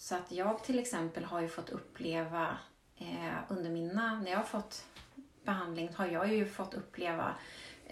[0.00, 2.58] så att jag till exempel har ju fått uppleva
[2.96, 4.84] eh, under mina, när jag har fått
[5.44, 7.34] behandling har jag ju fått uppleva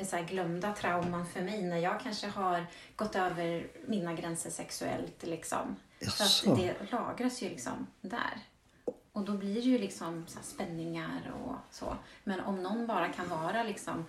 [0.02, 2.66] så här glömda trauman för mig när jag kanske har
[2.96, 5.22] gått över mina gränser sexuellt.
[5.22, 5.76] Liksom.
[6.00, 6.52] Så Jaså.
[6.52, 8.40] att det lagras ju liksom där.
[9.12, 11.96] Och då blir det ju liksom så här spänningar och så.
[12.24, 14.04] Men om någon bara kan vara liksom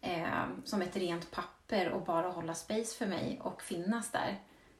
[0.00, 4.38] eh, som ett rent papper och bara hålla space för mig och finnas där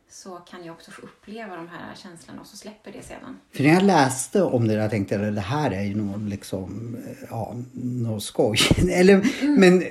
[0.09, 3.39] så kan jag också få uppleva de här känslorna och så släpper det sedan.
[3.53, 6.97] För när jag läste om det där tänkte jag det här är ju nog liksom,
[7.07, 8.59] eh, ja, något skoj.
[8.91, 9.89] Eller, Men eh,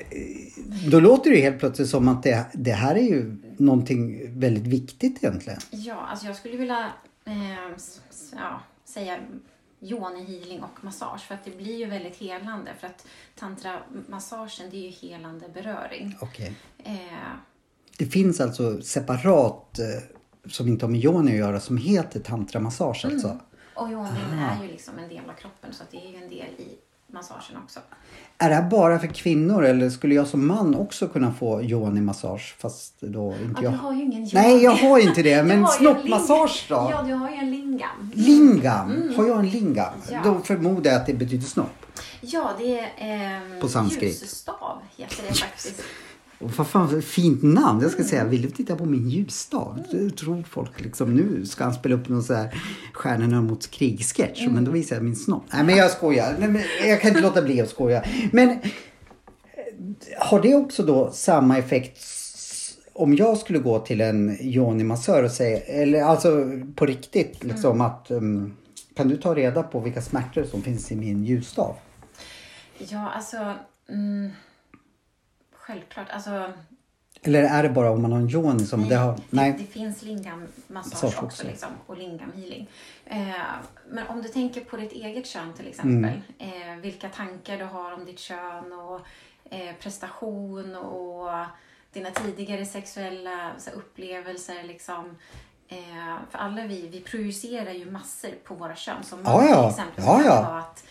[0.91, 4.67] då låter det ju helt plötsligt som att det, det här är ju någonting väldigt
[4.67, 5.59] viktigt egentligen.
[5.69, 6.91] Ja, alltså jag skulle vilja
[7.25, 7.69] eh,
[8.35, 9.19] ja, säga
[9.79, 14.81] yoni-healing och massage för att det blir ju väldigt helande för att tantra-massagen det är
[14.81, 16.17] ju helande beröring.
[16.21, 16.53] Okej.
[16.77, 16.93] Eh,
[17.97, 19.85] Det finns alltså separat, eh,
[20.51, 23.37] som inte har med yoni att göra, som heter tantramassage alltså.
[23.75, 26.47] och yonin är ju liksom en del av kroppen så det är ju en del
[26.57, 26.67] i
[27.13, 27.79] massagen också.
[28.37, 32.55] Är det här bara för kvinnor eller skulle jag som man också kunna få yoni-massage?
[32.59, 33.73] Fast då inte Ja, jag.
[33.73, 35.43] du har ju ingen Nej, jag har inte det.
[35.47, 36.75] Men snoppmassage då?
[36.91, 38.11] Ja, du har ju en lingam.
[38.13, 39.13] Lingam?
[39.17, 39.93] Har jag en lingam?
[40.11, 40.21] Ja.
[40.23, 41.85] Då förmodar jag att det betyder snopp.
[42.21, 44.21] Ja, det är ehm, På sanskrit.
[44.21, 45.81] ljusstav heter det faktiskt.
[46.57, 47.81] Vad fan för fint namn.
[47.81, 49.83] Jag ska säga, vill du titta på min ljusstav?
[49.91, 54.41] Det tror folk liksom nu ska han spela upp någon så här Stjärnorna mot krig-sketch.
[54.41, 54.53] Mm.
[54.53, 55.43] Men då visar jag min snopp.
[55.53, 56.35] Nej men jag skojar.
[56.39, 58.03] Nej, men jag kan inte låta bli att skoja.
[58.31, 58.57] Men eh,
[60.19, 61.97] har det också då samma effekt
[62.93, 67.81] om jag skulle gå till en yoni-massör och säga, eller alltså på riktigt liksom Mm.
[67.81, 68.57] att um,
[68.95, 71.75] kan du ta reda på vilka smärtor som finns i min ljusstav?
[72.77, 73.37] Ja, alltså...
[73.89, 74.29] Mm,
[75.63, 76.09] självklart.
[76.09, 76.53] Alltså,
[77.21, 79.19] Eller är det bara om man har en yoni som det har?
[79.29, 79.55] Nej.
[79.57, 81.47] det finns lingam-massage Massage också, också.
[81.47, 82.67] Liksom, och lingam-healing.
[83.05, 83.17] Eh,
[83.89, 86.21] men om du tänker på ditt eget kön till exempel.
[86.39, 86.71] Mm.
[86.71, 88.99] Eh, vilka tankar du har om ditt kön och
[89.53, 91.29] eh, prestation och
[91.93, 94.63] dina tidigare sexuella här, upplevelser.
[94.63, 95.17] Liksom.
[95.67, 99.03] Eh, för alla vi, vi projicerar ju massor på våra kön.
[99.03, 99.61] Som Ja, ja.
[99.61, 100.59] till exempel Ja, ja.
[100.59, 100.83] att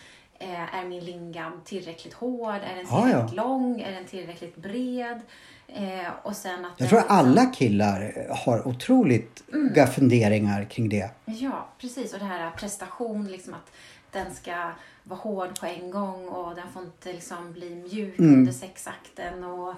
[0.43, 2.55] eh, är min lingam tillräckligt hård?
[2.55, 3.03] Är den Ja, ja.
[3.09, 3.81] tillräckligt lång?
[3.81, 5.21] Är den tillräckligt bred?
[5.67, 9.87] Eh, och sen att Jag den tror liksom- alla killar har otroligt mm.
[9.87, 11.09] funderingar kring det.
[11.25, 12.13] Ja, precis.
[12.13, 13.71] Och det här prestation, liksom att
[14.11, 14.71] den ska
[15.03, 18.33] vara hård på en gång och den får inte liksom bli mjuk Mm.
[18.33, 19.43] under sexakten.
[19.43, 19.69] Och,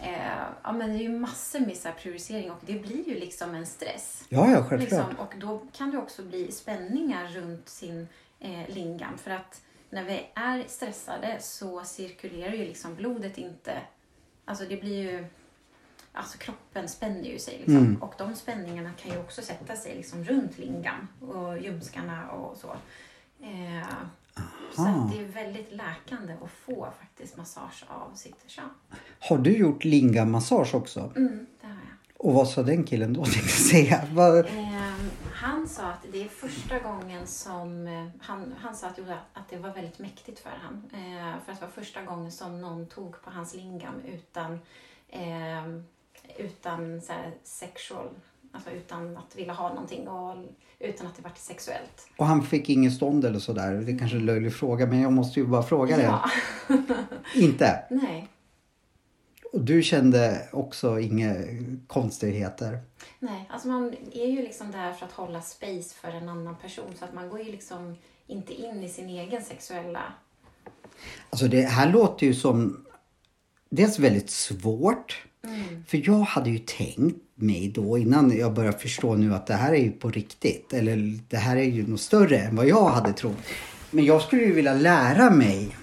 [0.00, 3.54] eh, ja, men det är ju massor med så prioritering och det blir ju liksom
[3.54, 4.24] en stress.
[4.28, 4.80] Ja, ja, självklart.
[4.80, 8.08] Liksom, och då kan det också bli spänningar runt sin
[8.40, 9.18] eh, lingam.
[9.18, 13.78] För att när vi är stressade så cirkulerar ju liksom blodet inte.
[14.44, 15.26] Alltså det blir ju...
[16.12, 17.76] Alltså kroppen spänner ju sig liksom.
[17.76, 18.02] Mm.
[18.02, 22.68] Och de spänningarna kan ju också sätta sig liksom runt lingam och ljumskarna och så.
[23.44, 23.88] Eh,
[24.76, 28.64] så att det är väldigt läkande att få faktiskt massage av sitt kön.
[29.18, 31.12] Har du gjort lingam-massage också?
[31.16, 32.26] Mm, det har jag.
[32.26, 34.04] Och vad sa den killen då tänkte jag säga?
[34.12, 34.67] Vad- Ehm,
[35.48, 37.86] han sa att det är första gången som...
[37.86, 38.98] eh, Han, han sa att,
[39.32, 40.82] att det var väldigt mäktigt för han.
[40.92, 44.58] Eh, för att det var första gången som någon tog på hans lingam utan,
[45.10, 45.84] ehm,
[46.38, 47.12] utan så
[47.44, 48.08] sexual...
[48.52, 50.36] Alltså utan att vilja ha någonting och
[50.78, 52.06] utan att det var sexuellt.
[52.16, 53.72] Och han fick ingen stånd eller sådär.
[53.72, 56.02] Det är kanske är en löjlig fråga men jag måste ju bara fråga det.
[56.02, 56.30] Ja,
[57.34, 57.84] Inte?
[57.90, 58.28] nej.
[59.52, 61.34] Och du kände också inga
[61.86, 62.80] konstigheter?
[63.18, 66.94] Nej, alltså man är ju liksom där för att hålla space för en annan person.
[66.98, 70.02] Så att man går ju liksom inte in i sin egen sexuella...
[71.30, 72.86] Alltså det här låter ju som
[73.70, 75.24] dels väldigt svårt.
[75.44, 75.84] Mm.
[75.88, 79.72] För jag hade ju tänkt mig då innan jag började förstå nu att det här
[79.72, 80.72] är ju på riktigt.
[80.72, 83.36] Eller det här är ju något större än vad jag hade trott.
[83.90, 85.76] Men jag skulle ju vilja lära mig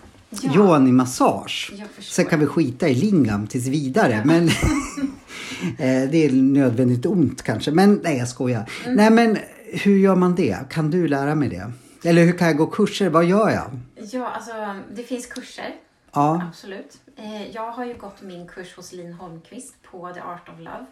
[0.43, 0.51] Ja.
[0.53, 1.71] yoni-massage.
[1.99, 4.21] Sen kan vi skita i lingam tills vidare.
[4.25, 4.47] Men
[5.77, 7.71] eh, det är nödvändigt ont kanske.
[7.71, 8.69] Men nej, jag skojar.
[8.85, 8.95] Mm.
[8.97, 9.37] Nej, men
[9.83, 10.57] hur gör man det?
[10.69, 11.71] Kan du lära mig det?
[12.09, 13.09] Eller hur kan jag gå kurser?
[13.09, 13.69] Vad gör jag?
[14.11, 14.51] Ja, alltså
[14.95, 15.75] det finns kurser.
[16.13, 16.97] Ja, Absolut.
[17.17, 20.85] Eh, Jag har ju gått min kurs hos Lin Holmqvist på The Art of Love.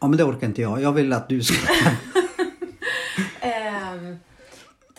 [0.00, 0.82] ja men det orkar inte jag.
[0.82, 1.56] Jag vill att du ska...
[3.40, 4.16] Ehm,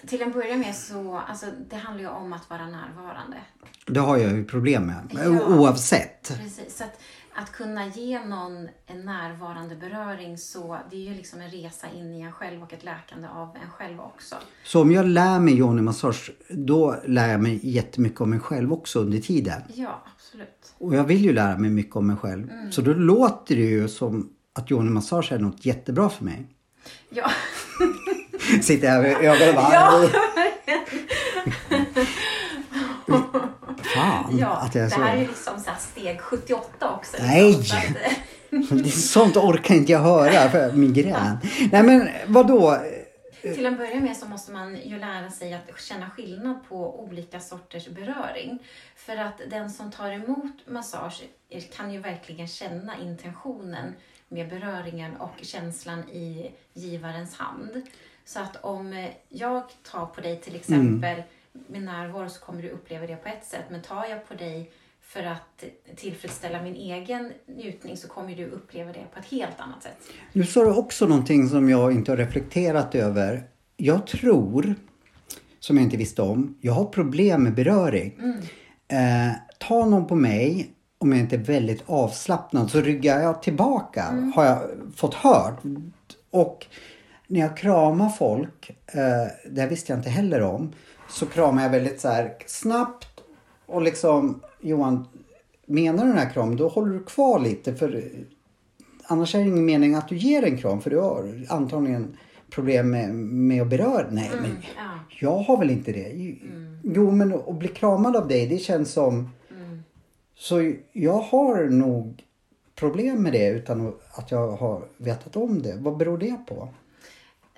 [0.07, 3.37] till en början med så, alltså det handlar ju om att vara närvarande.
[3.85, 5.07] Det har jag ju problem med.
[5.11, 5.47] Ja.
[5.47, 6.37] Oavsett.
[6.37, 6.77] Precis.
[6.77, 6.99] Så att,
[7.33, 12.15] att kunna ge någon en närvarande beröring så det är ju liksom en resa in
[12.15, 14.35] i en själv och ett läkande av en själv också.
[14.63, 18.99] Så om jag lär mig yoni-massage, då lär jag mig jättemycket om mig själv också
[18.99, 19.61] under tiden.
[19.73, 20.73] Ja, absolut.
[20.77, 22.51] Och jag vill ju lära mig mycket om mig själv.
[22.51, 22.71] Mm.
[22.71, 26.47] Så då låter det ju som att yoni-massage är något jättebra för mig.
[27.09, 27.31] Ja,
[28.61, 29.73] Sitter här med ögonen bara...
[29.73, 30.09] ja,
[33.95, 34.47] Fan ja.
[34.47, 35.01] att jag är det så...
[35.01, 37.17] här är ju liksom så steg 78 också.
[37.19, 37.53] Nej!
[37.63, 37.83] Så att,
[38.49, 41.37] Det är Sånt orkar inte jag höra för migrän.
[41.71, 42.77] Nej men vadå?
[43.41, 47.39] Till en början med så måste man ju lära sig att känna skillnad på olika
[47.39, 48.59] sorters beröring.
[48.95, 51.23] För att den som tar emot massage
[51.75, 53.93] kan ju verkligen känna intentionen
[54.29, 57.81] med beröringen och känslan i givarens hand.
[58.27, 61.23] Så att om jag tar på dig till exempel
[61.67, 63.63] med närvaro så kommer du uppleva det på ett sätt.
[63.69, 64.71] Men tar jag på dig
[65.01, 65.63] för att
[65.95, 69.97] tillfredsställa min egen njutning så kommer du uppleva det på ett helt annat sätt.
[70.33, 73.43] Nu sa du också någonting som jag inte har reflekterat över.
[73.77, 74.75] Jag tror,
[75.59, 78.13] som jag inte visste om, jag har problem med beröring.
[78.87, 84.31] Eh, ta någon på mig, om jag inte är väldigt avslappnad, så ryggar jag tillbaka,
[84.35, 84.61] har jag
[84.95, 85.61] fått hört.
[86.29, 86.67] Och
[87.27, 90.73] när jag kramar folk, eh, det här visste jag inte heller om,
[91.09, 93.07] så kramar jag väldigt så här snabbt
[93.65, 95.07] och liksom Johan,
[95.65, 98.03] menar du den här kramen då håller du kvar lite för
[99.03, 102.17] annars är det ingen mening att du ger en kram för du har antagligen
[102.49, 104.07] problem med, med att beröra.
[104.11, 104.99] Nej men Mm, Ja.
[105.19, 106.35] jag har väl inte det.
[106.83, 109.83] Jo men att bli kramad av dig det känns som Mm.
[110.35, 112.23] så jag har nog
[112.75, 115.75] problem med det utan att jag har vetat om det.
[115.79, 116.69] Vad beror det på?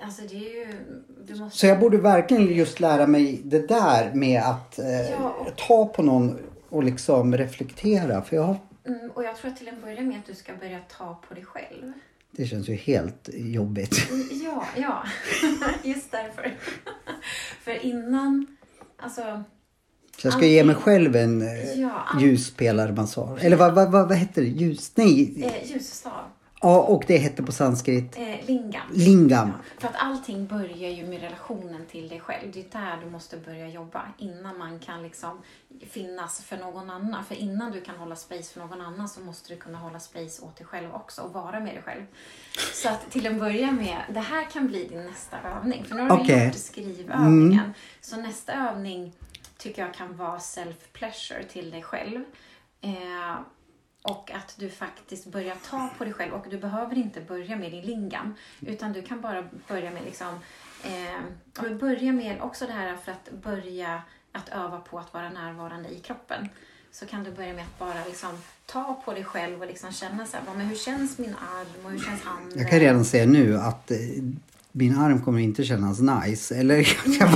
[0.01, 0.67] Alltså det är ju...
[1.27, 1.57] Du måste...
[1.59, 5.85] Så jag borde verkligen just lära mig det där med att eh, Ja, och- ta
[5.85, 6.37] på någon
[6.69, 8.21] och liksom reflektera.
[8.21, 10.53] För jag, har- Mm, och jag tror att till en början med att du ska
[10.55, 11.91] börja ta på dig själv.
[12.31, 14.09] det känns ju helt jobbigt.
[14.11, 15.03] Mm, Ja, ja.
[15.83, 16.53] Just därför.
[17.63, 18.47] För innan...
[18.97, 19.43] Alltså...
[20.17, 21.91] Så jag ska ge mig själv en eh, Ja,
[22.21, 23.43] ljuspelarmassage.
[23.43, 24.47] Eller vad, vad, vad, vad heter det?
[24.47, 24.91] Ljus?
[24.95, 25.43] Nej.
[25.43, 26.11] Eh, ljusstav.
[26.62, 28.82] Ja, och det hette på sanskrit Eh, lingam.
[28.93, 29.51] lingam.
[29.78, 32.51] För att allting börjar ju med relationen till dig själv.
[32.53, 35.41] Det är där du måste börja jobba innan man kan liksom
[35.89, 37.26] finnas för någon annan.
[37.26, 40.41] För innan du kan hålla space för någon annan så måste du kunna hålla space
[40.45, 42.03] åt dig själv också och vara med dig själv.
[42.74, 45.86] Så att till en början med, det här kan bli din nästa övning.
[45.86, 46.45] För nu har du Okej.
[46.45, 47.74] gjort skrivövningen.
[48.01, 49.14] Så nästa övning
[49.57, 52.24] tycker jag kan vara self-pleasure till dig själv.
[52.82, 53.36] Eh,
[54.01, 56.33] och att du faktiskt börjar ta på dig själv.
[56.33, 58.35] Och du behöver inte börja med din lingam.
[58.61, 60.39] Utan du kan bara börja med liksom...
[60.83, 61.19] Eh,
[61.61, 65.89] men börja med också det här för att börja att öva på att vara närvarande
[65.89, 66.49] i kroppen.
[66.91, 68.29] Så kan du börja med att bara liksom
[68.65, 71.91] ta på dig själv och liksom känna så här, men hur känns min arm och
[71.91, 72.59] hur känns handen?
[72.59, 73.97] Jag kan redan säga nu att eh,
[74.72, 76.55] min arm kommer inte kännas nice.
[76.55, 76.78] Eller
[77.20, 77.30] jag,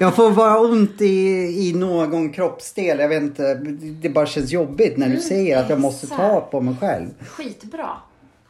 [0.00, 1.28] jag får bara ont i,
[1.68, 2.98] i någon kroppsdel.
[2.98, 3.54] Jag vet inte.
[4.02, 7.08] Det bara känns jobbigt när du Mm, säger att jag måste ta på mig själv.
[7.28, 7.88] Skitbra.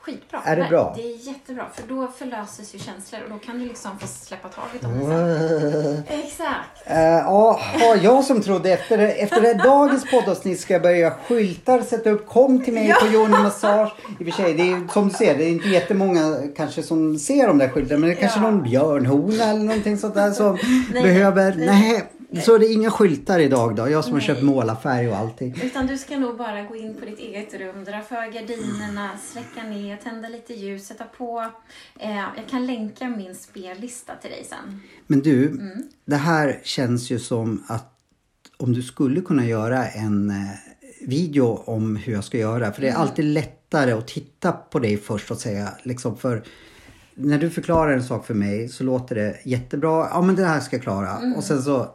[0.09, 0.41] Skitbra.
[0.45, 0.93] Är det bra?
[0.97, 1.65] Det är jättebra.
[1.75, 6.03] För då förlöses ju känslor och då kan du liksom få släppa taget om det.
[6.09, 6.83] Exakt.
[6.85, 11.83] Eh, Ja, har jag som trodde efter, efter det dagens poddavsnitt ska jag börja skyltar,
[11.83, 13.93] sätta upp kom till mig på Joni Massage.
[14.21, 17.19] I och för sig, det är som du ser, det är inte jättemånga kanske som
[17.19, 18.01] ser de där skyltarna.
[18.01, 18.43] Men det är kanske Ja.
[18.51, 20.59] någon björnhona eller någonting sånt där som
[20.93, 21.55] Nej, behöver.
[21.57, 21.67] nej.
[21.67, 22.05] Nej.
[22.45, 23.89] Så är det inga skyltar idag då?
[23.89, 24.27] Jag som har Nej.
[24.27, 25.55] köpt målarfärg och allting.
[25.63, 29.63] Utan du ska nog bara gå in på ditt eget rum, dra för gardinerna, släcka
[29.69, 31.47] ner, tända lite ljus, sätta på.
[32.01, 34.81] Eh, jag kan länka min spellista till dig sen.
[35.07, 35.83] Men du, Mm.
[36.05, 37.95] det här känns ju som att
[38.57, 40.37] om du skulle kunna göra en eh,
[41.09, 42.73] video om hur jag ska göra.
[42.73, 43.03] För det är Mm.
[43.03, 46.43] alltid lättare att titta på dig först och säga liksom för
[47.15, 50.09] när du förklarar en sak för mig så låter det jättebra.
[50.13, 51.17] Ja men det här ska jag klara.
[51.17, 51.35] Mm.
[51.35, 51.95] Och sen så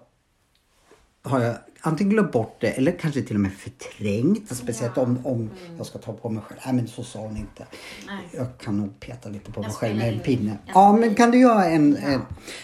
[1.23, 4.55] har jag antingen glömt bort det eller kanske till och med förträngt.
[4.57, 6.59] Speciellt om, om jag ska ta på mig själv.
[6.65, 7.65] Nej men så sa hon inte.
[8.07, 8.27] Nej.
[8.31, 10.19] Jag kan nog peta lite på mig Jag själv med en in.
[10.19, 10.57] pinne.
[10.67, 12.19] Ja men kan du göra en, en Ja.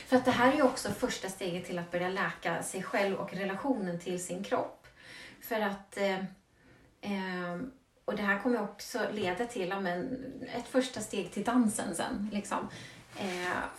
[0.08, 3.16] För att det här är ju också första steget till att börja läka sig själv
[3.16, 4.88] och relationen till sin kropp.
[5.42, 5.98] För att...
[5.98, 6.16] Eh,
[7.02, 7.62] eh,
[8.06, 10.02] och det här kommer också leda till men,
[10.58, 12.30] ett första steg till dansen sen.
[12.34, 12.58] Liksom.
[13.20, 13.26] Eh,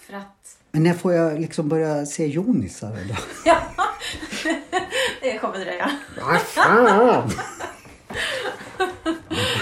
[0.00, 0.56] för att...
[0.72, 3.14] Men när får jag liksom börja se jonisar då?
[3.44, 3.56] Ja,
[5.22, 5.90] det kommer dröja.
[6.26, 7.30] Vad fan!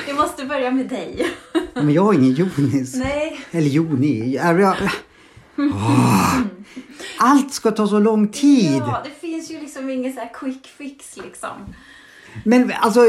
[0.07, 1.27] Vi måste börja med dig.
[1.75, 2.95] Men jag har ingen jonis.
[2.95, 3.41] Nej.
[3.51, 4.41] Eller joni.
[7.19, 8.83] Allt ska ta så lång tid.
[8.87, 11.75] Ja, det finns ju liksom ingen så här quick fix liksom.
[12.45, 13.01] Men alltså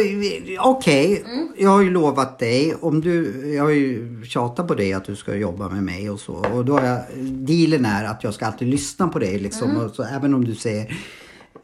[0.59, 1.23] okej.
[1.25, 1.47] Mm.
[1.57, 2.75] Jag har ju lovat dig.
[2.81, 6.19] Om du, jag har ju tjatat på dig att du ska jobba med mig och
[6.19, 6.33] så.
[6.33, 9.69] Och då har jag, dealen är att jag ska alltid lyssna på dig liksom.
[9.69, 9.85] Mm.
[9.85, 10.97] Och så, även om du säger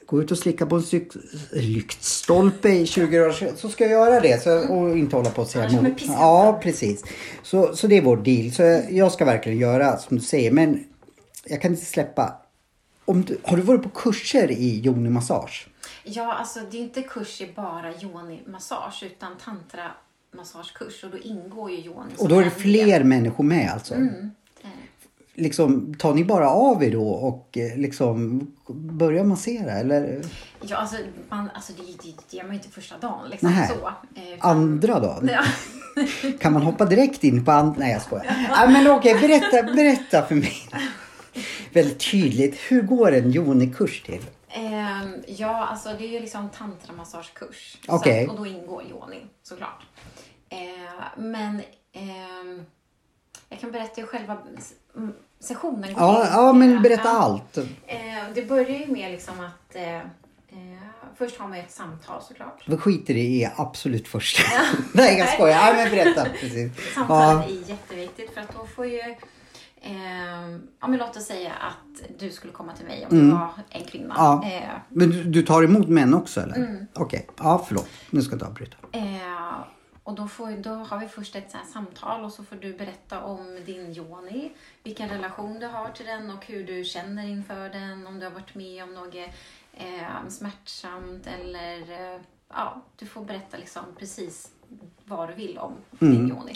[0.05, 0.83] Gå ut och slicka på en
[1.51, 4.43] lyktstolpe i 20 år så ska jag göra det.
[4.43, 6.01] Så, och inte hålla på och säga emot.
[6.07, 7.03] Ja, precis.
[7.43, 8.51] Så, så det är vår deal.
[8.51, 10.51] Så jag, jag ska verkligen göra som du säger.
[10.51, 10.83] Men
[11.45, 12.41] jag kan inte släppa.
[13.05, 15.67] Om du, har du varit på kurser i yoni-massage?
[16.07, 21.77] Ja, alltså det är inte kurs i bara yoni-massage utan tantra-massagekurs och då ingår ju
[21.77, 22.61] yoni Och då är det en del.
[22.61, 23.93] fler människor med alltså?
[23.93, 24.31] Mm.
[25.37, 30.21] Liksom, tar ni bara av er då och eh, liksom börjar massera eller
[30.61, 30.95] Ja, alltså,
[31.29, 33.29] man, alltså det, det, det gör man ju inte första dagen.
[33.29, 33.67] Liksom, Nej.
[33.67, 33.87] så.
[34.19, 35.29] Eh, andra dagen?
[35.33, 35.43] Ja.
[36.39, 37.75] Kan man hoppa direkt in på andra?
[37.79, 38.25] Nej jag skojar.
[38.49, 40.53] Nej men okej, berätta, berätta för mig.
[41.73, 42.55] Väldigt tydligt.
[42.67, 44.21] Hur går en yonikurs till?
[45.05, 47.77] Ehm, ja, alltså det är ju liksom tantramassagekurs.
[47.85, 49.83] Så att- Och då ingår yoni såklart.
[50.49, 50.57] Eh,
[51.17, 51.61] men
[51.93, 52.65] ehm,
[53.49, 54.37] jag kan berätta hur själva
[55.39, 57.19] sessionen går Ja, ja men Eh, berätta ja.
[57.19, 57.57] allt.
[57.57, 57.65] Eh,
[58.35, 60.01] det börjar ju med liksom att eh, eh,
[61.17, 62.63] först har man ett samtal såklart.
[62.67, 64.43] Vi skiter i absolut första.
[64.93, 65.73] Nej jag skojar.
[65.73, 66.25] Nej men berätta.
[66.39, 66.93] Precis.
[66.93, 67.55] Samtalet Ja.
[67.55, 69.15] är jätteviktigt för att då får ju
[69.85, 73.49] Eh, ja, men låt oss säga att du skulle komma till mig om du var
[73.69, 74.15] en kvinna.
[74.15, 74.51] Mm.
[74.51, 74.57] Ja.
[74.57, 76.87] Eh, Men du, du tar emot män också eller?
[76.93, 77.87] Okej, ja förlåt.
[78.09, 78.77] Nu ska inte avbryta.
[78.91, 79.55] Eh,
[80.03, 83.59] och då, får, då har vi först ett samtal och så får du berätta om
[83.65, 84.51] din yoni,
[84.83, 88.33] vilken relation du har till den och hur du känner inför den, om du har
[88.33, 89.15] varit med om något
[89.73, 94.51] eh, smärtsamt eller eh, ja, du får berätta liksom precis
[95.05, 96.55] vad du vill om din yoni.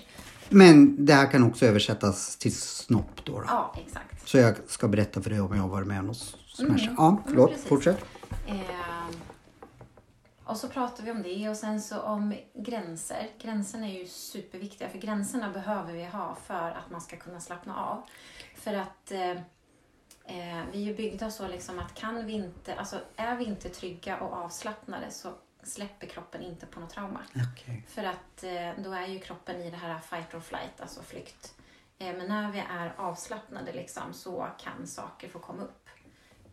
[0.50, 3.40] Men det här kan också översättas till snopp då.
[3.40, 3.46] då.
[3.48, 4.30] Ja, exakt.
[4.30, 6.82] Så jag ska berätta för dig om jag har varit med om något smärtsamt.
[6.82, 6.96] Mm.
[6.98, 7.50] Ja, förlåt.
[7.52, 7.68] precis.
[7.68, 8.06] Fortsätt.
[8.48, 8.56] Eh,
[10.44, 13.30] och så pratar vi om det och sen så om gränser.
[13.42, 17.76] Gränserna är ju superviktiga för gränserna behöver vi ha för att man ska kunna slappna
[17.86, 18.02] av.
[18.56, 23.00] För att eh, eh, vi är ju byggda så liksom att kan vi inte, alltså
[23.16, 25.30] är vi inte trygga och avslappnade så
[25.64, 27.20] släpper kroppen inte på något trauma.
[27.54, 27.86] Okej.
[27.88, 31.56] För att eh, då är ju kroppen i det här fight or flight, alltså flykt.
[32.00, 35.90] Eh, men när vi är avslappnade liksom, så kan saker få komma upp.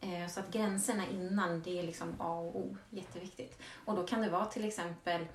[0.01, 3.63] Eh, så att gränserna innan, det är liksom A och O, jätteviktigt.
[3.85, 5.27] Och då kan det vara till exempel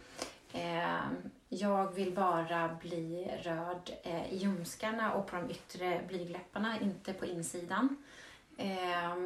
[1.50, 7.26] jag vill bara bli rörd eh, i ljumskarna och på de yttre blygdläpparna, inte på
[7.26, 8.04] insidan.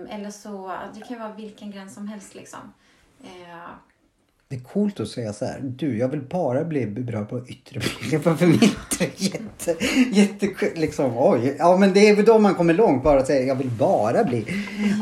[0.10, 2.74] Eller så, det kan vara vilken gräns som helst liksom.
[4.56, 5.60] Det är coolt att säga så här.
[5.62, 8.22] Du, jag vill bara bli berörd på yttre blicken.
[8.22, 8.36] För
[9.00, 11.56] det jätte, jätte, liksom, oj.
[11.60, 13.04] Ja, men det är väl då man kommer långt.
[13.04, 14.46] Bara att säga, jag vill bara bli.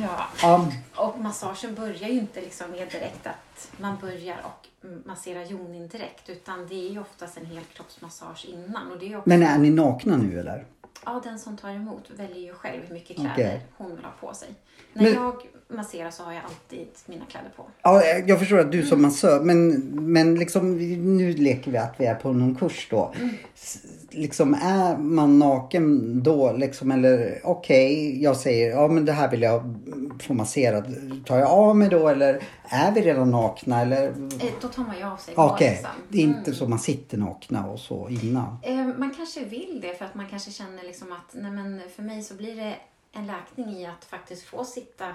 [0.02, 0.28] ja.
[0.42, 5.88] Ja, Och massagen börjar ju inte liksom med direkt att man börjar och massera jonin
[5.88, 8.92] direkt utan det är ju oftast en helkroppsmassage innan.
[8.92, 10.66] Och det är också, men är ni nakna nu eller?
[11.06, 13.62] Ja, den som tar emot väljer ju själv hur mycket kläder Okej.
[13.78, 14.50] hon vill ha på sig.
[14.94, 15.34] När Men- jag
[15.68, 17.66] masserar så har jag alltid mina kläder på.
[17.82, 18.90] Ja, jag förstår att du Mm.
[18.90, 19.70] som massör, men,
[20.14, 20.78] men liksom,
[21.18, 23.14] nu leker vi att vi är på någon kurs då.
[23.20, 23.30] Mm.
[23.56, 23.78] S-
[24.16, 29.42] Liksom, är man naken då liksom, eller okej, jag säger, ja men det här vill
[29.42, 29.76] jag
[30.22, 30.86] få masserat.
[31.26, 32.42] Tar jag av mig då eller
[32.74, 34.08] är vi redan nakna eller?
[34.08, 35.92] Eh, då tar man ju av sig Okej, hårlösan.
[36.10, 38.58] det är inte så man sitter nakna och så innan.
[38.62, 42.04] Eh, Man kanske vill det för att man kanske känner liksom att nej men för
[42.04, 42.76] mig så blir det
[43.12, 45.06] en läkning i att faktiskt få sitta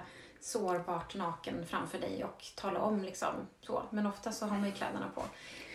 [0.41, 3.29] sårbart naken framför dig och tala om liksom
[3.67, 3.83] så.
[3.91, 5.23] Men ofta så har man ju kläderna på.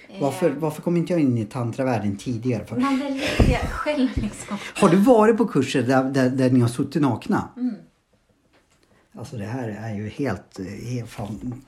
[0.09, 2.65] Eh, Varför, varför kom inte jag in i tantravärlden tidigare?
[2.65, 2.75] För?
[2.75, 4.57] Man väljer det själv liksom.
[4.75, 7.49] Har du varit på kurser där, där, där ni har suttit nakna?
[7.57, 7.75] Mm.
[9.17, 11.63] Alltså det här är ju helt, eh, helt fan...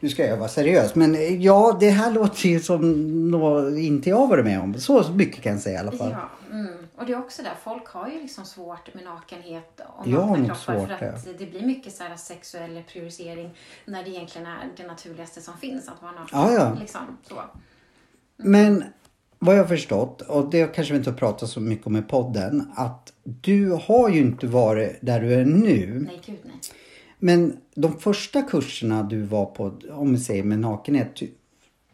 [0.00, 4.10] Nu ska jag vara seriös men eh, ja det här låter ju som något inte
[4.10, 4.74] jag varit med om.
[4.74, 6.10] Så mycket kan jag säga i alla fall.
[6.10, 6.88] Ja, mm.
[6.96, 10.54] och det är också där, folk har ju liksom svårt med nakenhet och nakna kroppar
[10.54, 14.86] svårt, för att det blir mycket så här sexuell priorisering när det egentligen är det
[14.86, 16.38] naturligaste som finns att vara naken.
[16.38, 16.76] Ja, ja.
[16.80, 17.42] Liksom, så.
[18.36, 18.84] Men
[19.42, 22.02] vad jag har förstått, och det kanske vi inte har pratat så mycket om i
[22.02, 26.00] podden, att du har ju inte varit där du är nu.
[26.06, 26.54] Nej, gud nej.
[27.18, 31.20] Men de första kurserna du var på, om vi säger med nakenhet,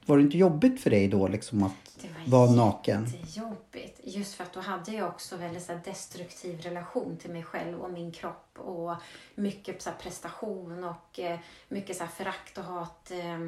[0.06, 1.72] var det inte jobbigt för dig då liksom att
[2.02, 3.06] Det var vara naken?
[3.06, 4.00] Jättejobbigt.
[4.02, 7.90] Just för att då hade jag också väldigt så destruktiv relation till mig själv och
[7.90, 8.94] min kropp och
[9.34, 11.38] mycket så prestation och eh,
[11.68, 13.10] mycket så förakt och hat.
[13.10, 13.42] Eh,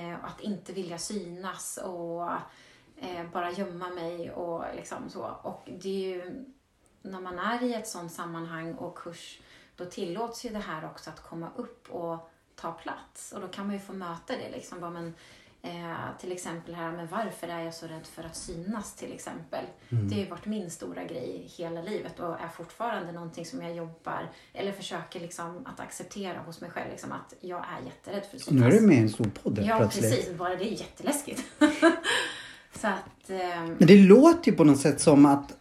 [0.00, 2.28] eh, att inte vilja synas och
[2.96, 5.36] eh, bara gömma mig och liksom så.
[5.42, 6.44] Och det är ju
[7.02, 9.40] när man är i ett sånt sammanhang och kurs
[9.76, 13.32] då tillåts ju det här också att komma upp och ta plats.
[13.32, 14.80] Och då kan man ju få möta det liksom.
[14.80, 15.14] Bara, men,
[15.62, 19.64] eh, till exempel här med varför är jag så rädd för att synas till exempel.
[19.88, 23.74] Det har ju varit min stora grej hela livet och är fortfarande någonting som jag
[23.76, 26.90] jobbar eller försöker liksom att acceptera hos mig själv.
[26.90, 28.60] Liksom, att jag är jätterädd för att synas.
[28.60, 30.10] Nu är du med i en stor podd Ja, plötsligt.
[30.10, 30.34] precis.
[30.38, 31.42] Bara det är jätteläskigt.
[32.80, 33.30] så att...
[33.30, 35.52] ehm, Men det låter ju på något sätt som att,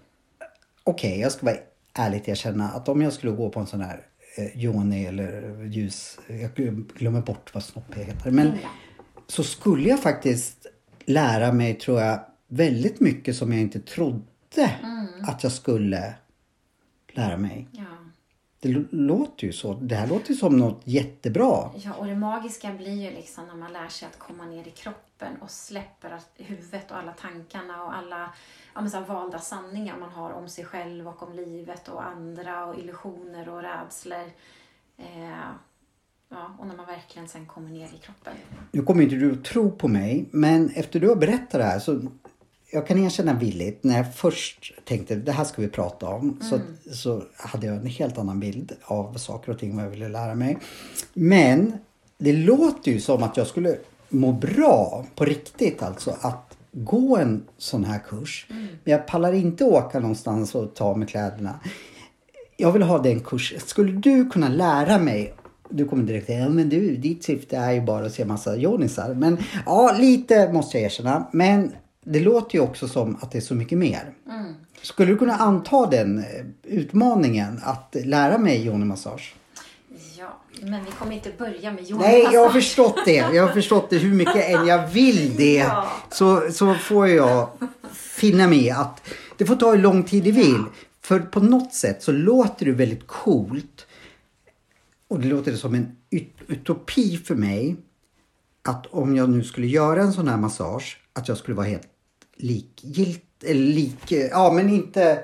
[0.84, 1.56] okej jag ska vara
[1.94, 4.02] ärligt erkänna att om jag skulle gå på en sån här
[4.38, 6.56] eh, yoni eller ljus, jag
[6.98, 8.32] glömmer bort vad snopp heter.
[8.32, 8.70] Men Ja.
[9.28, 10.66] så skulle jag faktiskt
[11.06, 14.22] lära mig tror jag väldigt mycket som jag inte trodde
[15.28, 16.14] att jag skulle
[17.14, 17.68] lära mig.
[17.72, 17.84] ja.
[18.64, 19.74] Det låter ju så.
[19.74, 21.70] Det här låter ju som något jättebra.
[21.76, 24.72] Ja, och det magiska blir ju liksom när man lär sig att komma ner i
[24.72, 28.34] kroppen och släpper huvudet och alla tankarna och alla
[28.74, 32.66] ja, men så valda sanningar man har om sig själv och om livet och andra
[32.66, 34.32] och illusioner och rädslor.
[34.98, 35.30] Eh,
[36.30, 38.34] ja, och när man verkligen sen kommer ner i kroppen.
[38.72, 41.80] Nu kommer inte du att tro på mig, men efter du har berättat det här
[41.80, 42.02] så
[42.74, 46.60] jag kan erkänna villigt, när jag först tänkte det här ska vi prata om så,
[46.94, 50.36] så hade jag en helt annan bild av saker och ting vad jag ville lära
[50.36, 50.58] mig.
[51.14, 51.78] Men
[52.18, 53.78] det låter ju som att jag skulle
[54.10, 58.46] må bra på riktigt alltså att gå en sån här kurs.
[58.50, 61.60] Men jag pallar inte åka någonstans och ta med kläderna.
[62.58, 63.60] jag vill ha den kursen.
[63.60, 65.34] Skulle du kunna lära mig
[65.70, 68.56] du kommer direkt säga, ja men du, ditt syfte är ju bara att se massa
[68.56, 69.14] jonisar.
[69.14, 71.28] Men ja, lite måste jag erkänna.
[71.32, 71.72] Men
[72.04, 74.14] det låter ju också som att det är så mycket mer.
[74.30, 74.54] Mm.
[74.82, 76.26] Skulle du kunna anta den eh,
[76.64, 79.34] utmaningen att lära mig yoni-massage?
[80.18, 82.02] Ja, men vi kommer inte börja med yoga.
[82.06, 83.14] Nej, jag har förstått det.
[83.16, 83.98] Jag har förstått det.
[83.98, 85.88] Hur mycket än jag vill det Ja.
[86.12, 87.50] så, så får jag
[87.94, 89.02] finna mig i att
[89.38, 90.64] det får ta hur lång tid det vill.
[91.02, 93.86] För på något sätt så låter det väldigt coolt.
[95.08, 97.76] Och det låter som en ut- utopi för mig.
[98.68, 101.88] Att om jag nu skulle göra en sån här massage, att jag skulle vara helt
[102.36, 105.24] likgilt eller lik, ja men inte,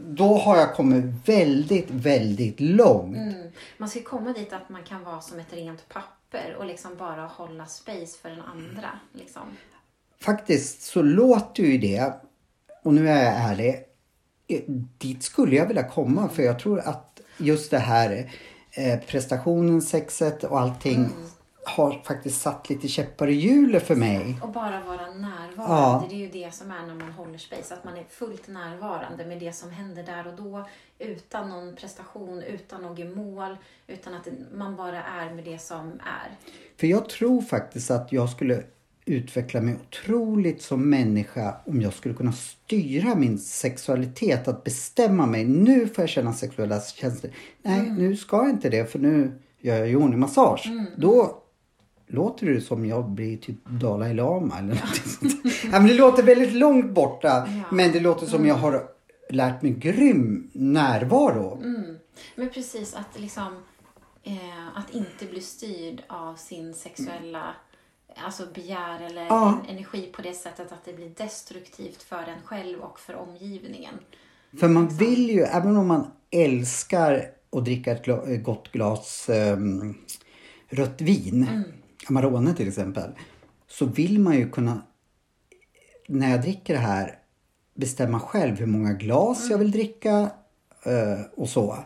[0.00, 3.16] då har jag kommit väldigt, väldigt långt.
[3.16, 3.50] Mm.
[3.78, 7.26] Man ska komma dit att man kan vara som ett rent papper och liksom bara
[7.26, 8.90] hålla space för den andra.
[9.12, 9.42] Liksom.
[10.20, 12.12] Faktiskt så låter ju det,
[12.82, 13.84] och nu är jag ärlig,
[14.98, 18.30] dit skulle jag vilja komma för jag tror att just det här
[18.70, 21.10] eh, prestationen, sexet och allting
[21.68, 24.36] har faktiskt satt lite käppar i hjulet för mig.
[24.42, 25.54] Och bara vara närvarande.
[25.56, 26.06] Ja.
[26.10, 27.74] Det är ju det som är när man håller space.
[27.74, 30.68] Att man är fullt närvarande med det som händer där och då.
[30.98, 33.56] Utan någon prestation, utan något mål.
[33.86, 36.36] Utan att man bara är med det som är.
[36.76, 38.62] För jag tror faktiskt att jag skulle
[39.04, 44.48] utveckla mig otroligt som människa om jag skulle kunna styra min sexualitet.
[44.48, 45.44] Att bestämma mig.
[45.44, 47.32] Nu får jag känna sexuella känslor.
[47.62, 50.88] Nej, nu ska jag inte det för nu gör jag yoni-massage.
[50.96, 51.42] Då
[52.08, 55.32] låter det som jag blir typ Dalai Lama eller något sånt.
[55.72, 57.28] ja, men Det låter väldigt långt borta.
[57.28, 57.76] Ja.
[57.76, 58.88] Men det låter som jag har
[59.30, 61.60] lärt mig grym närvaro.
[61.64, 61.98] Mm.
[62.34, 63.62] Men precis att liksom
[64.22, 67.54] eh, att inte bli styrd av sin sexuella
[68.24, 69.60] alltså begär eller Ja.
[69.64, 73.94] en, energi på det sättet att det blir destruktivt för en själv och för omgivningen.
[74.60, 79.94] För man vill ju, även om man älskar att dricka ett gott glas ehm,
[80.68, 81.64] rött vin,
[82.08, 83.10] Amarone till exempel,
[83.66, 84.82] så vill man ju kunna,
[86.08, 87.18] när jag dricker det här,
[87.74, 90.30] bestämma själv hur många glas jag vill dricka
[90.82, 91.78] eh, och så.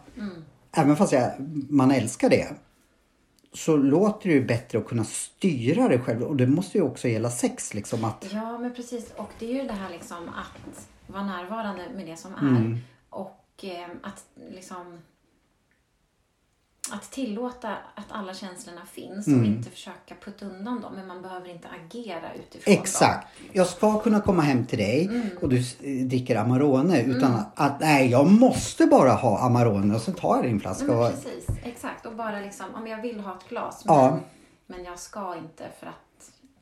[0.72, 1.32] Även fast jag,
[1.70, 2.48] man älskar det.
[3.54, 7.08] Så låter det ju bättre att kunna styra det själv och det måste ju också
[7.08, 9.12] gälla sex liksom att Ja, men precis.
[9.16, 12.56] Och det är ju det här liksom att vara närvarande med det som är.
[12.56, 12.78] Mm.
[13.10, 14.98] Och eh, att liksom
[16.90, 20.92] att tillåta att alla känslorna finns och inte försöka putta undan dem.
[20.94, 23.28] Men man behöver inte agera utifrån Exakt.
[23.52, 25.10] Jag ska kunna komma hem till dig
[25.42, 25.76] och du s-
[26.06, 30.60] dricker Amarone utan att nej, jag måste bara ha Amarone och sen tar jag din
[30.60, 30.86] flaska.
[30.86, 30.96] dem.
[30.96, 31.46] Och, men precis.
[31.64, 32.06] Exakt.
[32.06, 34.10] Och bara liksom, om jag vill ha ett glas Ja.
[34.10, 34.20] men,
[34.76, 35.94] men jag ska inte för att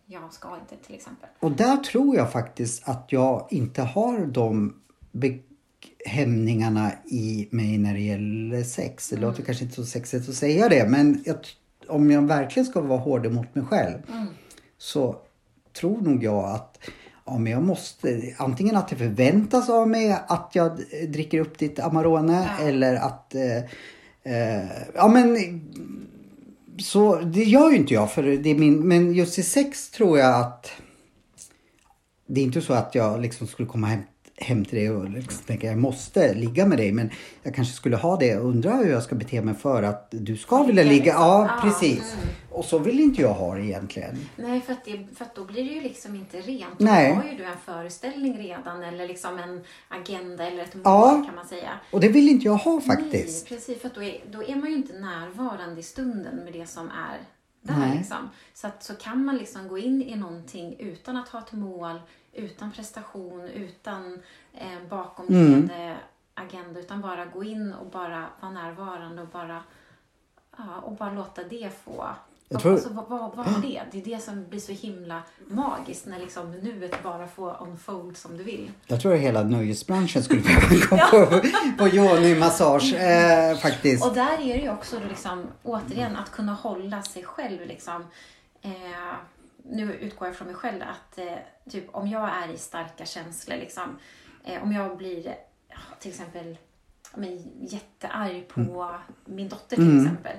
[0.07, 1.29] jag ska inte till exempel.
[1.41, 4.77] och där tror jag faktiskt att jag inte har de
[6.07, 9.09] hämningarna i mig när det gäller sex.
[9.09, 11.36] Det låter kanske inte så sexigt att säga det men jag,
[11.88, 13.98] om jag verkligen ska vara hård mot mig själv
[14.78, 15.16] så
[15.80, 16.78] tror nog jag att
[17.26, 21.78] ja, men jag måste, antingen att det förväntas av mig att jag dricker upp ditt
[21.78, 23.57] Amarone eller att eh,
[24.22, 25.36] eh, ja men
[26.78, 30.18] så det gör ju inte jag för det är min, men just i sex tror
[30.18, 30.70] jag att
[32.26, 34.01] det är inte så att jag liksom skulle komma hem,
[34.41, 37.11] hem till dig och liksom tänka jag måste ligga med dig men
[37.43, 40.36] jag kanske skulle ha det och undra hur jag ska bete mig för att du
[40.36, 41.12] ska vilja ligga.
[41.12, 42.16] Ja, Ja, precis.
[42.51, 44.18] Och så vill inte jag ha det egentligen.
[44.36, 46.78] Nej, för att, det, för att då blir det ju liksom inte rent.
[46.80, 47.11] Nej.
[47.11, 51.22] Då har ju du en föreställning redan eller liksom en agenda eller ett mål Ja.
[51.26, 51.70] kan man säga.
[51.91, 53.51] Och det vill inte jag ha faktiskt.
[53.51, 53.80] Nej, precis.
[53.80, 56.86] För att då är, då är man ju inte närvarande i stunden med det som
[56.88, 57.18] är
[57.62, 57.95] där.
[57.99, 58.30] Liksom.
[58.55, 62.01] Så, att, så kan man liksom gå in i någonting utan att ha ett mål,
[62.33, 64.22] utan prestation, utan
[64.55, 65.97] eh, bakomliggande Mm.
[66.35, 66.81] agenda.
[66.81, 69.62] Utan bara gå in och bara vara närvarande och bara,
[70.59, 72.09] ja, och bara låta det få
[72.53, 73.83] Jag tror- Alltså, vad, vad, vad är det?
[73.93, 78.37] Det är det som blir så himla magiskt när liksom nuet bara får unfold som
[78.37, 78.70] du vill.
[78.87, 81.41] Jag tror att hela nöjesbranschen skulle behöva gå på,
[81.78, 84.07] på yoni-massage eh, faktiskt.
[84.07, 87.66] Och där är det ju också då liksom, återigen att kunna hålla sig själv.
[87.66, 88.05] Liksom,
[88.62, 88.70] eh,
[89.65, 91.39] nu utgår jag från mig själv att eh,
[91.71, 93.99] typ, om jag är i starka känslor, liksom,
[94.45, 95.35] eh, om jag blir
[95.99, 96.57] till exempel
[97.15, 98.95] men, jättearg på
[99.25, 100.37] min dotter till exempel.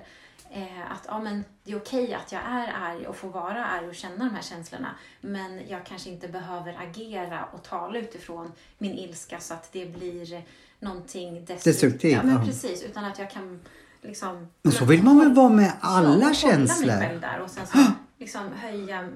[0.53, 3.87] Eh, att ja, men, det är okej att jag är arg och får vara arg
[3.87, 4.95] och känna de här känslorna.
[5.21, 10.43] Men jag kanske inte behöver agera och tala utifrån min ilska så att det blir
[10.79, 12.13] någonting destruktivt.
[12.13, 12.83] Ja, men precis.
[12.83, 13.59] Utan att jag kan
[14.01, 14.47] liksom...
[14.61, 16.87] Men så vill man väl vara med alla känslor?
[16.87, 17.77] mig själv där och sen så
[18.21, 19.09] liksom höja,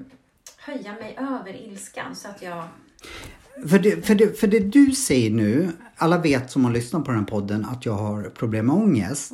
[0.58, 2.64] höja mig över ilskan så att jag...
[3.68, 7.12] För det, för, det, för det du säger nu, alla vet som har lyssnat på
[7.12, 9.32] den här podden att jag har problem med ångest.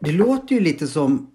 [0.00, 1.30] Det låter ju lite som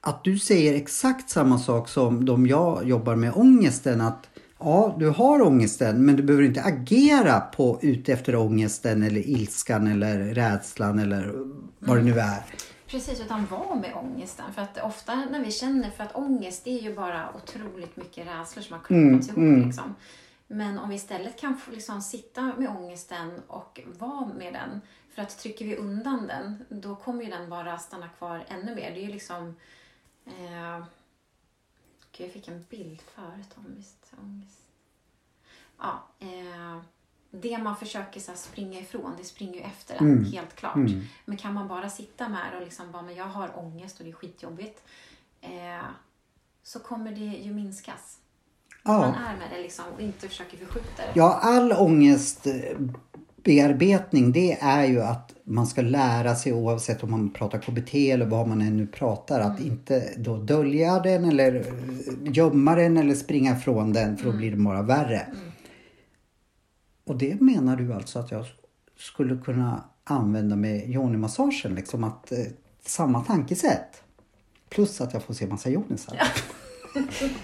[0.00, 4.00] att du säger exakt samma sak som de jag jobbar med ångesten.
[4.00, 4.28] Att
[4.58, 9.86] ja, du har ångesten men du behöver inte agera på ute efter ångesten eller ilskan
[9.86, 11.32] eller rädslan eller
[11.78, 12.44] vad det nu är.
[12.90, 14.52] Precis, utan var med ångesten.
[14.52, 18.26] För att ofta när vi känner, för att ångest det är ju bara otroligt mycket
[18.26, 19.66] rädslor som har klumpats ihop.
[19.66, 19.94] Liksom.
[20.46, 24.80] Men om vi istället kan få liksom sitta med ångesten och vara med den.
[25.10, 28.90] För att trycker vi undan den, då kommer ju den bara stanna kvar ännu mer.
[28.90, 29.56] Det är ju liksom...
[30.26, 30.84] Eh,
[32.12, 34.60] gud, jag fick en bild förut om visst ångest.
[35.78, 36.82] Ja, eh,
[37.30, 40.76] det man försöker så springa ifrån, det springer ju efter en, helt klart.
[41.24, 44.04] Men kan man bara sitta med det och liksom bara, men jag har ångest och
[44.04, 44.82] det är skitjobbigt.
[45.40, 45.84] Eh,
[46.62, 48.16] så kommer det ju minskas.
[48.82, 48.98] Ja.
[48.98, 51.12] Man är med det liksom och inte försöker förskjuta det.
[51.14, 57.58] Ja, all ångestbearbetning det är ju att man ska lära sig oavsett om man pratar
[57.58, 61.64] KBT eller vad man än nu pratar att inte då dölja den eller
[62.24, 65.26] gömma den eller springa ifrån den för då blir det bara värre.
[67.10, 68.44] Och det menar du alltså att jag
[68.98, 72.38] skulle kunna använda med yoni-massagen liksom att eh,
[72.86, 74.02] samma tankesätt.
[74.68, 76.22] Plus att jag får se massa yonisar.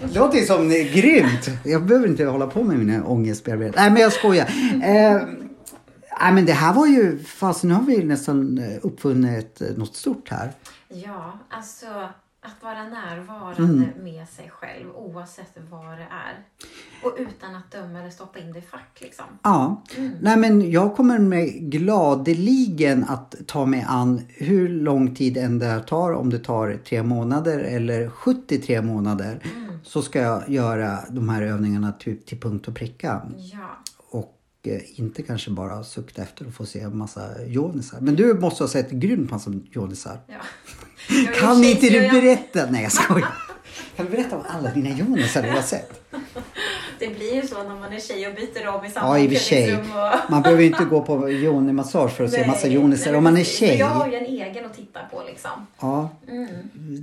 [0.01, 1.51] Det låter ju som det är grymt.
[1.65, 3.83] Jag behöver inte hålla på med mina ångestbearbetningar.
[3.83, 4.49] Nej men jag skojar.
[4.73, 5.23] Eh,
[6.21, 9.97] nej men det här var ju, fast nu har vi nästan eh, uppfunnit eh, något
[9.97, 10.53] stort här.
[10.89, 11.87] Ja, alltså
[12.41, 16.45] att vara närvarande med sig själv oavsett vad det är.
[17.03, 19.25] Och utan att döma eller stoppa in det i fack liksom.
[19.43, 19.83] Ja,
[20.21, 25.67] nej men jag kommer med gladeligen att ta mig an hur lång tid än det
[25.67, 29.43] här tar, om det tar tre månader eller 73 månader.
[29.83, 33.23] Så ska jag göra de här övningarna typ till punkt och pricka.
[33.37, 33.79] Ja.
[34.67, 38.01] Och eh, inte kanske bara sukta efter att få se en massa yonisar.
[38.01, 40.19] Men du måste ha sett grymt massa yonisar.
[40.27, 40.35] ja.
[41.41, 42.71] Kan inte du berätta?
[42.71, 43.35] Nej jag skojar.
[43.97, 46.06] Kan du berätta om alla dina yonisar du har sett?
[46.99, 49.75] Det blir ju så när man är tjej och byter om i samma Ja i
[49.77, 50.31] och.
[50.31, 53.25] Man behöver ju inte gå på yoni-massage för att se massa Nej, yonisar nej, om
[53.25, 53.79] man är tjej.
[53.79, 55.51] Jag har ju en egen att titta på liksom.
[55.81, 56.47] Ja, Mm.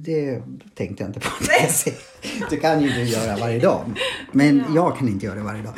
[0.05, 0.41] det
[0.75, 1.29] tänkte jag inte på.
[2.49, 3.81] Det kan ju du göra varje dag.
[4.31, 5.73] Men jag kan inte göra det varje dag.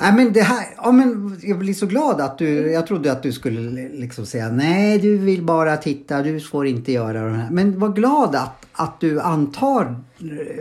[0.00, 3.22] Nej, men det här, ja, men jag blir så glad att du, jag trodde att
[3.22, 7.48] du skulle liksom säga nej du vill bara titta, du får inte göra det här.
[7.50, 9.96] Men var glad att, att du antar,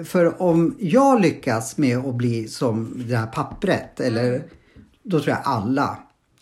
[0.03, 4.43] för om jag lyckas med att bli som det här pappret, eller
[5.03, 5.99] då tror jag alla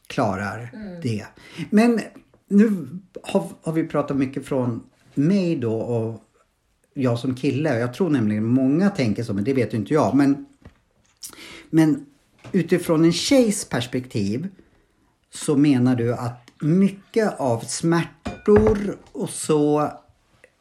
[0.07, 1.25] klarar det.
[1.69, 1.99] Men
[2.47, 2.87] nu
[3.23, 6.21] har, har vi pratat mycket från mig då och
[6.93, 7.79] jag som kille.
[7.79, 10.15] Jag tror nämligen många tänker så, men det vet ju inte jag.
[10.15, 10.45] Men,
[11.69, 12.05] men
[12.51, 14.47] utifrån en tjejs perspektiv
[15.29, 19.91] så menar du att mycket av smärtor och så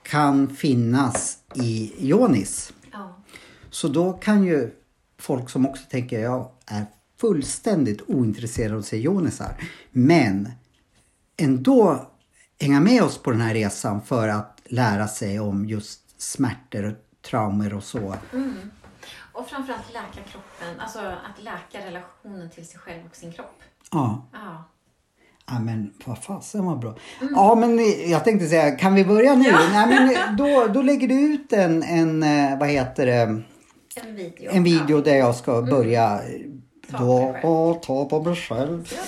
[0.03, 2.73] kan finnas i Jonis.
[2.93, 3.15] Ja.
[3.71, 4.71] Så då kan ju
[5.19, 6.87] folk som också tänker jag är
[7.21, 9.57] fullständigt ointresserad av att se Jonisar.
[9.91, 10.51] Men
[11.37, 12.11] ändå
[12.61, 17.23] hänga med oss på den här resan för att lära sig om just smärtor och
[17.23, 18.17] traumer och så.
[19.33, 23.63] Och framförallt läka kroppen, alltså att läka relationen till sig själv och sin kropp.
[23.91, 24.65] Ja, Ja.
[25.47, 26.95] Ja men vad fasen vad bra.
[27.35, 27.79] Ja men
[28.11, 29.53] jag tänkte säga, kan vi börja nu?
[29.53, 33.43] Nej, men då, då lägger du ut en, en, eh, vad heter det,
[34.03, 34.51] En video.
[34.53, 36.41] en video där jag ska börja eh,
[36.91, 38.93] Ta då, på ta på mig själv.
[38.93, 38.99] Ja.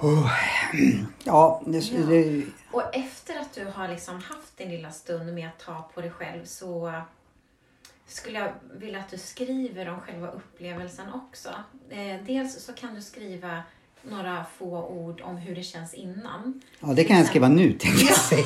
[0.00, 5.48] ta- Ja, det, det, Och efter att du har liksom haft din lilla stund med
[5.48, 6.92] att ta på dig själv så
[8.06, 11.48] skulle jag vilja att du skriver om själva upplevelsen också.
[11.90, 13.62] Eh, dels så kan du skriva
[14.10, 16.62] några få ord om hur det känns innan.
[16.80, 18.44] ja, det kan jag skriva nu tänkte jag säga.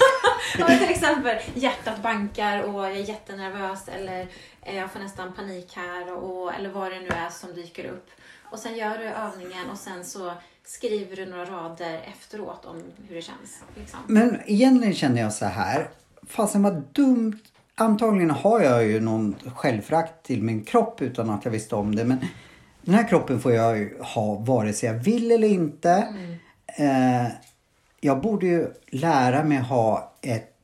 [0.78, 4.26] Till exempel hjärtat bankar och jag är jättenervös eller
[4.62, 8.10] eh, jag får nästan panik här och, eller vad det nu är som dyker upp.
[8.50, 10.32] Och sen gör du övningen och sen så
[10.64, 13.62] skriver du några rader efteråt om hur det känns.
[13.76, 13.98] Liksom.
[14.06, 15.88] Men egentligen känner jag så här.
[16.26, 17.38] Fasen vad dumt.
[17.74, 22.04] Antagligen har jag ju någon självfrakt till min kropp utan att jag visste om det.
[22.04, 22.18] Men
[22.88, 25.90] den här kroppen får jag ju ha vare sig jag vill eller inte.
[26.66, 27.26] Eh,
[28.00, 30.54] jag borde ju lära mig ha ett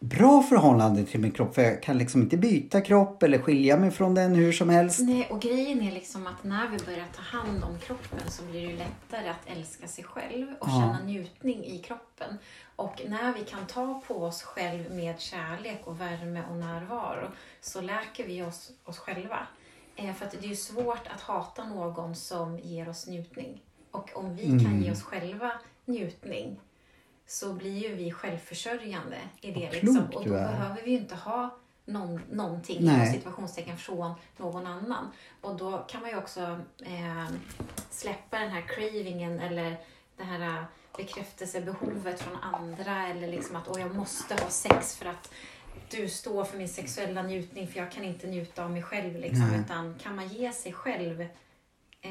[0.00, 1.54] bra förhållande till min kropp.
[1.54, 5.00] För jag kan liksom inte byta kropp eller skilja mig från den hur som helst.
[5.00, 8.62] Nej, och grejen är liksom att när vi börjar ta hand om kroppen så blir
[8.62, 10.72] det ju lättare att älska sig själv och Ja.
[10.72, 12.38] känna njutning i kroppen.
[12.76, 17.28] Och när vi kan ta på oss själv med kärlek och värme och närvaro
[17.60, 19.38] så läker vi oss, oss själva.
[19.98, 23.62] Eh, för att det är ju svårt att hata någon som ger oss njutning.
[23.90, 24.64] Och om vi Mm.
[24.64, 25.52] kan ge oss själva
[25.84, 26.60] njutning
[27.26, 29.72] så blir ju vi självförsörjande i det.
[29.72, 30.04] Liksom.
[30.14, 35.10] Och då behöver vi ju inte ha någon, någonting inom situationstecken från någon annan.
[35.40, 36.40] Och då kan man ju också
[36.82, 37.26] eh,
[37.90, 39.76] släppa den här cravingen eller
[40.16, 40.62] det här eh,
[40.96, 45.30] bekräftelsebehovet från andra eller liksom att åh, jag måste ha sex för att
[45.90, 49.16] du står för min sexuella njutning för jag kan inte njuta av mig själv.
[49.16, 49.48] Liksom.
[49.50, 49.60] Nej.
[49.60, 52.08] Utan kan man ge sig själv eh,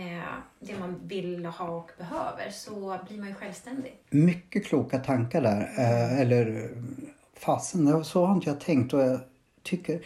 [0.59, 3.97] det man vill ha och behöver så blir man ju självständig.
[4.09, 5.61] Mycket kloka tankar där.
[5.78, 6.70] Eh, eller
[7.34, 8.93] fasen, så har inte jag tänkt.
[8.93, 9.20] Och jag
[9.63, 10.01] tycker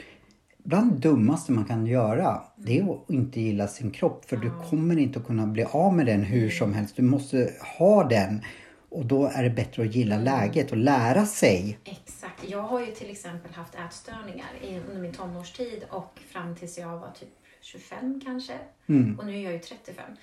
[0.64, 4.26] bland det dummaste man kan göra det är att inte gilla sin kropp.
[4.26, 6.96] För du kommer inte att kunna bli av med den hur som helst.
[6.96, 8.42] Du måste ha den.
[8.90, 11.78] Och då är det bättre att gilla läget och lära sig.
[11.86, 12.21] Exakt.
[12.48, 14.50] Jag har ju till exempel haft ätstörningar
[14.90, 17.30] under min tonårstid och fram tills jag var typ
[17.62, 18.60] 25 kanske.
[18.88, 19.20] Mm.
[19.20, 20.16] Och nu är jag ju 35.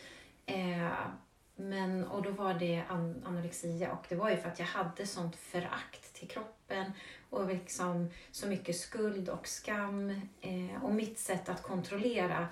[0.46, 0.88] Eh,
[1.56, 5.06] men, och då var det an- anorexia och det var ju för att jag hade
[5.06, 6.92] sånt förakt till kroppen
[7.30, 10.10] och liksom så mycket skuld och skam.
[10.40, 12.48] Eh, och mitt sätt att kontrollera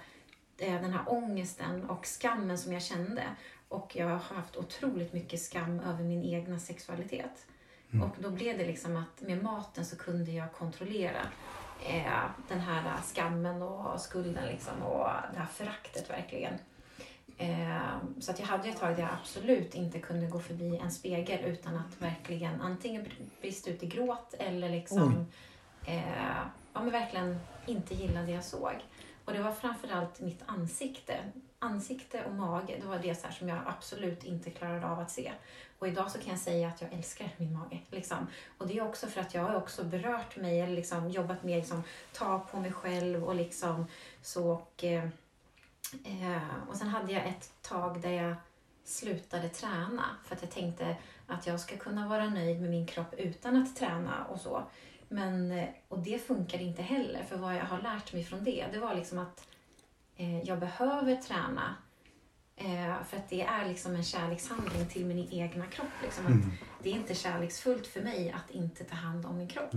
[0.58, 3.22] eh, den här ångesten och skammen som jag kände.
[3.68, 7.46] Och jag har haft otroligt mycket skam över min egna sexualitet.
[8.02, 11.20] Och då blev det liksom att med maten så kunde jag kontrollera
[11.86, 16.54] eh, den här skammen och skulden liksom och det här föraktet verkligen.
[17.38, 20.90] Eh, så att jag hade ett tag där jag absolut inte kunde gå förbi en
[20.90, 23.08] spegel utan att verkligen antingen
[23.40, 25.26] brista ut i gråt eller liksom
[25.86, 26.36] eh,
[26.72, 28.74] ja, men verkligen inte gilla det jag såg.
[29.24, 31.16] Och det var framförallt mitt ansikte.
[31.58, 35.32] Ansikte och mage, det var det så som jag absolut inte klarade av att se.
[35.78, 37.78] Och idag så kan jag säga att jag älskar min mage.
[37.90, 38.26] Liksom.
[38.58, 41.58] Och det är också för att jag har också berört mig eller liksom jobbat med
[41.58, 43.86] liksom, ta på mig själv och liksom
[44.22, 44.50] så.
[44.50, 45.04] Och, eh,
[46.04, 48.34] eh och sen hade jag ett tag där jag
[48.84, 50.96] slutade träna för att jag tänkte
[51.26, 54.62] att jag ska kunna vara nöjd med min kropp utan att träna och så.
[55.08, 58.66] Men, eh, och det funkar inte heller, för vad jag har lärt mig från det,
[58.72, 59.48] det var liksom att
[60.16, 61.74] eh, jag behöver träna
[62.56, 65.88] eh, för att det är liksom en kärlekshandling till min egna kropp.
[66.02, 66.26] Liksom.
[66.26, 69.74] Att Det är inte kärleksfullt för mig att inte ta hand om min kropp.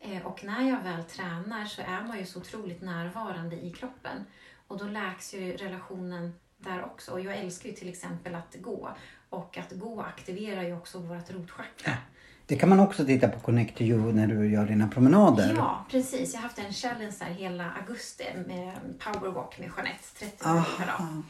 [0.00, 4.24] Eh, och när jag väl tränar så är man ju så otroligt närvarande i kroppen.
[4.68, 7.12] Och då läks ju relationen där också.
[7.12, 8.88] Och jag älskar ju till exempel att gå.
[9.30, 11.92] Och att gå aktiverar ju också vårt rotchakra.
[12.46, 15.54] Det kan man också titta på Connect to You när du gör dina promenader.
[15.56, 16.32] Ja, precis.
[16.34, 20.52] Jag har haft en challenge här hela augusti med powerwalk med Jeanette, 30 Ah.
[20.54, 21.22] minuter per dag.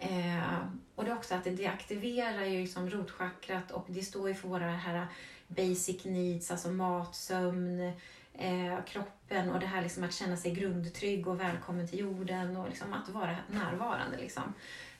[0.00, 0.58] Eh,
[0.94, 4.34] och det är också att det, det aktiverar ju liksom rotchakrat och det står ju
[4.34, 5.06] för våra här
[5.48, 7.80] basic needs, alltså mat, sömn,
[8.34, 12.68] eh, kroppen och det här liksom att känna sig grundtrygg och välkommen till jorden och
[12.68, 14.16] liksom att vara närvarande.
[14.20, 14.42] Liksom.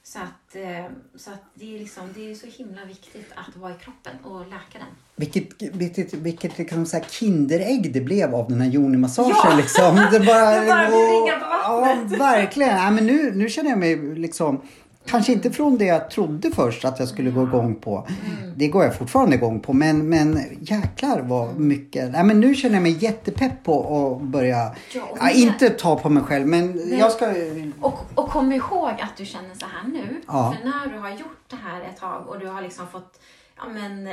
[0.03, 0.87] Så, att, eh,
[1.17, 4.41] så att det är, liksom, det är så himla viktigt att vara i kroppen och
[4.41, 4.87] läka den.
[5.17, 9.37] Vilket, vilket, vilket liksom så här kinderägg det blev av den här yoni-massagen.
[9.45, 9.57] Ja!
[9.57, 9.97] Liksom.
[10.13, 12.21] Det bara, Det bara ringar på Ja, vattnet.
[12.21, 12.77] verkligen.
[12.77, 14.63] Ja, men nu, nu känner jag mig liksom...
[15.07, 18.07] Kanske inte från det jag trodde först att jag skulle gå igång på.
[18.09, 18.53] Mm.
[18.57, 19.73] Det går jag fortfarande igång på.
[19.73, 22.11] Men, men jäklar vad mycket.
[22.15, 24.75] Ja, men nu känner jag mig jättepepp på att börja.
[24.95, 27.35] Ja, Ja, inte ta på mig själv men jag ska...
[27.81, 30.21] Och, och kom ihåg att du känner så här nu.
[30.27, 30.57] Ja.
[30.59, 33.21] För när du har gjort det här ett tag och du har liksom fått
[33.57, 34.09] ja, men,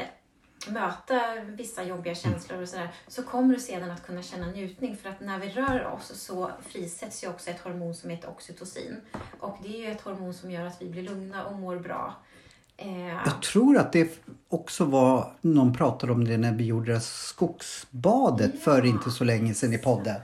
[0.67, 2.89] möta vissa jobbiga känslor och sådär.
[3.07, 4.97] Så kommer du sedan att kunna känna njutning.
[4.97, 9.01] För att när vi rör oss så frisätts ju också ett hormon som heter oxytocin.
[9.39, 12.15] Och det är ju ett hormon som gör att vi blir lugna och mår bra.
[12.77, 16.99] Eh, Jag tror att det också var, någon pratade om det när vi gjorde det
[17.01, 20.21] skogsbadet för inte så länge sedan i podden.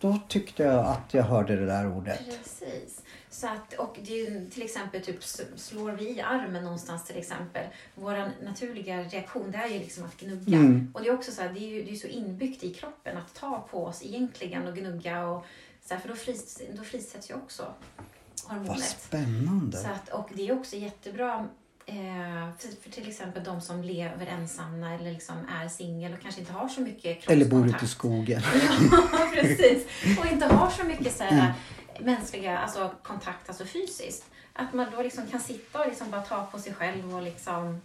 [0.00, 2.18] Då tyckte jag att jag hörde det där ordet.
[2.24, 2.97] Precis.
[3.40, 5.24] Så att, och det är till exempel typ
[5.56, 7.66] slår vi i armen någonstans till exempel.
[7.94, 10.56] Vår naturliga reaktion det är ju liksom att gnugga.
[10.56, 10.90] Mm.
[10.94, 13.16] Och det är också så här, det är ju det är så inbyggt i kroppen
[13.18, 15.46] att ta på oss egentligen och gnugga och
[15.88, 17.72] så här, för då, fris, då frisätts ju också
[18.48, 18.84] Vad hormonet.
[19.00, 19.76] spännande.
[19.78, 21.48] Så att, och det är också jättebra
[21.86, 21.94] eh,
[22.58, 26.52] för, för till exempel de som lever ensamma eller liksom är singel och kanske inte
[26.52, 27.90] har så mycket Eller bor ute i kroppskontakt.
[27.90, 28.42] skogen.
[29.12, 29.86] Ja, precis.
[30.20, 31.34] Och inte har så mycket så Mm.
[31.36, 31.52] här,
[31.98, 34.24] mänskliga alltså, kontakt, alltså fysiskt.
[34.52, 37.80] Att man då liksom kan sitta och liksom bara ta på sig själv och liksom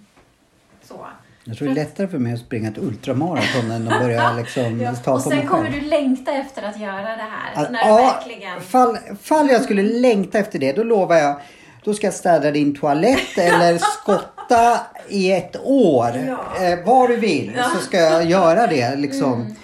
[0.84, 1.06] så.
[1.44, 4.82] Jag tror det är lättare för mig att springa ett ultramaraton än att börja liksom
[4.82, 4.96] Ja.
[4.96, 5.84] ta Och på sen mig kommer själv.
[5.84, 7.64] du längta efter att göra det här.
[7.64, 8.62] Att- när ja, verkligen...
[8.62, 11.42] fall, fall jag skulle längta efter det, då lovar jag.
[11.84, 16.12] Då ska jag städa din toalett eller skotta i ett år.
[16.28, 16.66] Ja.
[16.66, 17.64] Eh, vad du vill Ja.
[17.64, 19.56] så ska jag göra det liksom.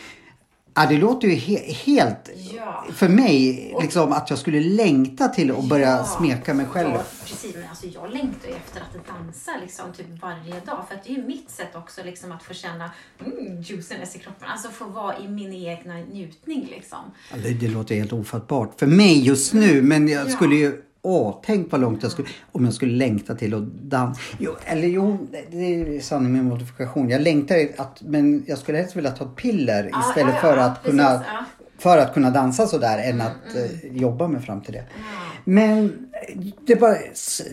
[0.74, 2.30] Ja, det låter ju he helt...
[2.56, 2.86] Ja.
[2.94, 6.04] För mig, liksom att jag skulle längta till att börja Ja.
[6.04, 6.90] smeka mig själv.
[6.94, 7.56] Ja, precis.
[7.56, 10.86] Men alltså, jag längtar ju efter att dansa liksom, typ varje dag.
[10.90, 12.92] För att det är ju mitt sätt också liksom, att få känna
[13.26, 14.48] mm, juiciness i kroppen.
[14.52, 17.00] Alltså få vara i min egna njutning liksom.
[17.32, 19.82] Ja, Det, det låter helt ofattbart för mig just nu.
[19.82, 20.32] Men jag Ja.
[20.32, 20.82] skulle ju...
[21.02, 22.28] Åh, tänk vad långt jag skulle...
[22.52, 24.22] Om jag skulle längta till att dansa.
[24.40, 27.10] Jo, eller jo, det är sanning med modifikation.
[27.10, 28.02] Jag längtar att...
[28.02, 30.92] Men jag skulle helst vilja ta ett piller Ja, istället ja, för ja, att precis,
[30.92, 31.04] kunna...
[31.14, 31.46] ja.
[31.78, 34.84] För att kunna dansa sådär än att eh, jobba mig fram till det.
[35.46, 36.08] Men
[36.68, 36.96] det bara,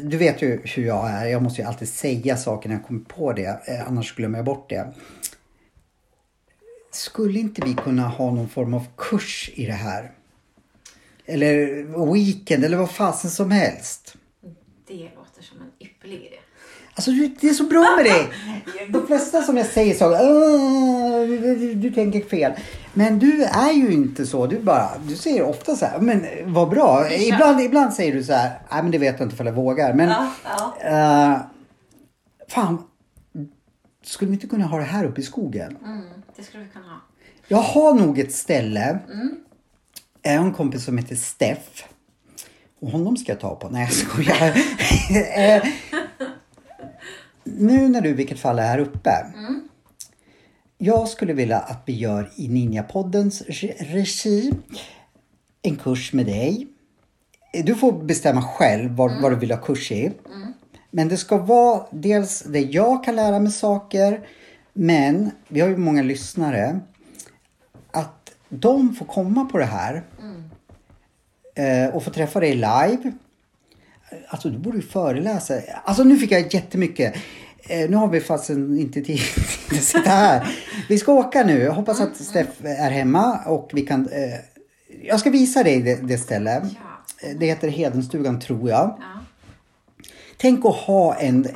[0.02, 1.26] du vet ju hur jag är.
[1.26, 3.60] Jag måste ju alltid säga saker när jag kommer på det.
[3.66, 4.92] eh, Annars glömmer jag bort det.
[6.92, 10.10] Skulle inte vi kunna ha någon form av kurs i det här?
[11.26, 14.14] Eller weekend eller vad fasen som helst.
[14.88, 16.36] Det låter som en ypperlig idé.
[16.94, 17.10] Alltså
[17.40, 18.28] det är så bra med dig.
[18.88, 22.52] De flesta som jag säger så, "Åh, du, du tänker fel.
[22.94, 24.46] Men du är ju inte så.
[24.46, 27.12] Du bara, du säger ofta så här, men vad bra.
[27.12, 29.94] Ibland, ibland säger du så här, nej men det vet jag inte för jag vågar.
[29.94, 30.76] Men Ja, ja.
[31.32, 31.40] eh,
[32.48, 32.82] fan,
[34.04, 35.76] skulle vi inte kunna ha det här uppe i skogen?
[35.84, 36.02] Mm,
[36.36, 37.00] det skulle vi kunna ha.
[37.48, 38.98] Jag har nog ett ställe.
[40.32, 41.84] Jag har en kompis som heter Steff.
[42.80, 43.68] Och honom ska jag ta på.
[43.68, 44.56] Nej jag skojar.
[45.36, 45.62] Eh,
[47.44, 49.10] nu när du i vilket fall är här uppe.
[50.78, 53.42] Jag skulle vilja att vi gör i Ninjapoddens
[53.78, 54.52] regi
[55.62, 56.66] en kurs med dig.
[57.64, 60.12] Du får bestämma själv vad, vad du vill ha kurs i.
[60.90, 64.28] Men det ska vara dels det jag kan lära mig saker.
[64.72, 66.80] Men vi har ju många lyssnare.
[67.90, 70.02] Att de får komma på det här.
[71.54, 73.12] Eh, och få träffa dig live.
[74.28, 75.54] Alltså du borde ju föreläsa.
[75.84, 77.14] Alltså nu fick jag jättemycket.
[77.68, 79.20] Eh, nu har vi fast inte tid
[79.70, 80.56] att sitta här.
[80.88, 81.58] Vi ska åka nu.
[81.62, 84.08] Jag hoppas att Steff är hemma och vi kan...
[84.08, 84.38] Eh,
[85.02, 86.62] jag ska visa dig det, det stället.
[86.64, 87.28] Ja.
[87.28, 88.96] Eh, Det heter Hedenstugan tror jag.
[89.00, 89.20] Ja.
[90.36, 91.48] Tänk att ha en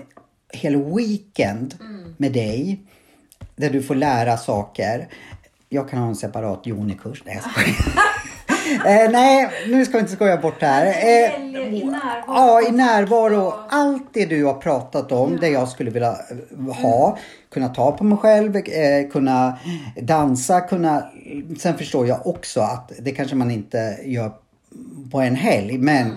[0.53, 1.78] hel weekend
[2.16, 2.80] med dig.
[3.57, 5.09] Där du får lära saker.
[5.73, 7.23] Jag kan ha en separat Joni-kurs.
[7.27, 7.41] Nej,
[8.85, 10.87] jag eh, nej, nu ska vi inte skoja bort det här.
[10.87, 12.25] Eh, i närvaro.
[12.27, 13.55] Ja, i närvaro.
[13.68, 16.11] Allt det du har pratat om, det jag skulle vilja
[16.68, 17.18] eh, ha.
[17.51, 19.59] Kunna ta på mig själv, eh, kunna
[19.97, 21.11] dansa, kunna...
[21.59, 24.33] Sen förstår jag också att det kanske man inte gör
[25.11, 25.79] på en helg.
[25.79, 26.16] Men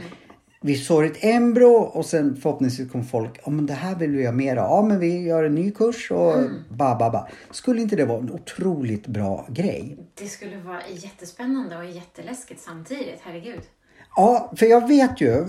[0.66, 4.24] vi sår ett embryo och sen förhoppningsvis kommer folk, ja men det här vill vi
[4.24, 4.70] göra mer av.
[4.70, 6.36] Ja men vi gör en ny kurs och
[6.70, 7.28] ba, ba, ba.
[7.52, 9.98] Skulle inte det vara en otroligt bra grej?
[10.14, 13.62] Det skulle vara jättespännande och jätteläskigt samtidigt, herregud.
[14.16, 15.46] Ja, för jag vet ju,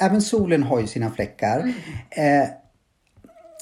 [0.00, 1.72] även solen har ju sina fläckar.
[2.10, 2.48] Eh,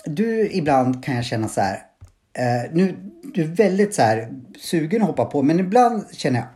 [0.04, 1.82] du, ibland kan jag känna så här,
[2.32, 4.28] eh, nu, du är väldigt så här
[4.58, 6.48] sugen att hoppa på, men ibland känner jag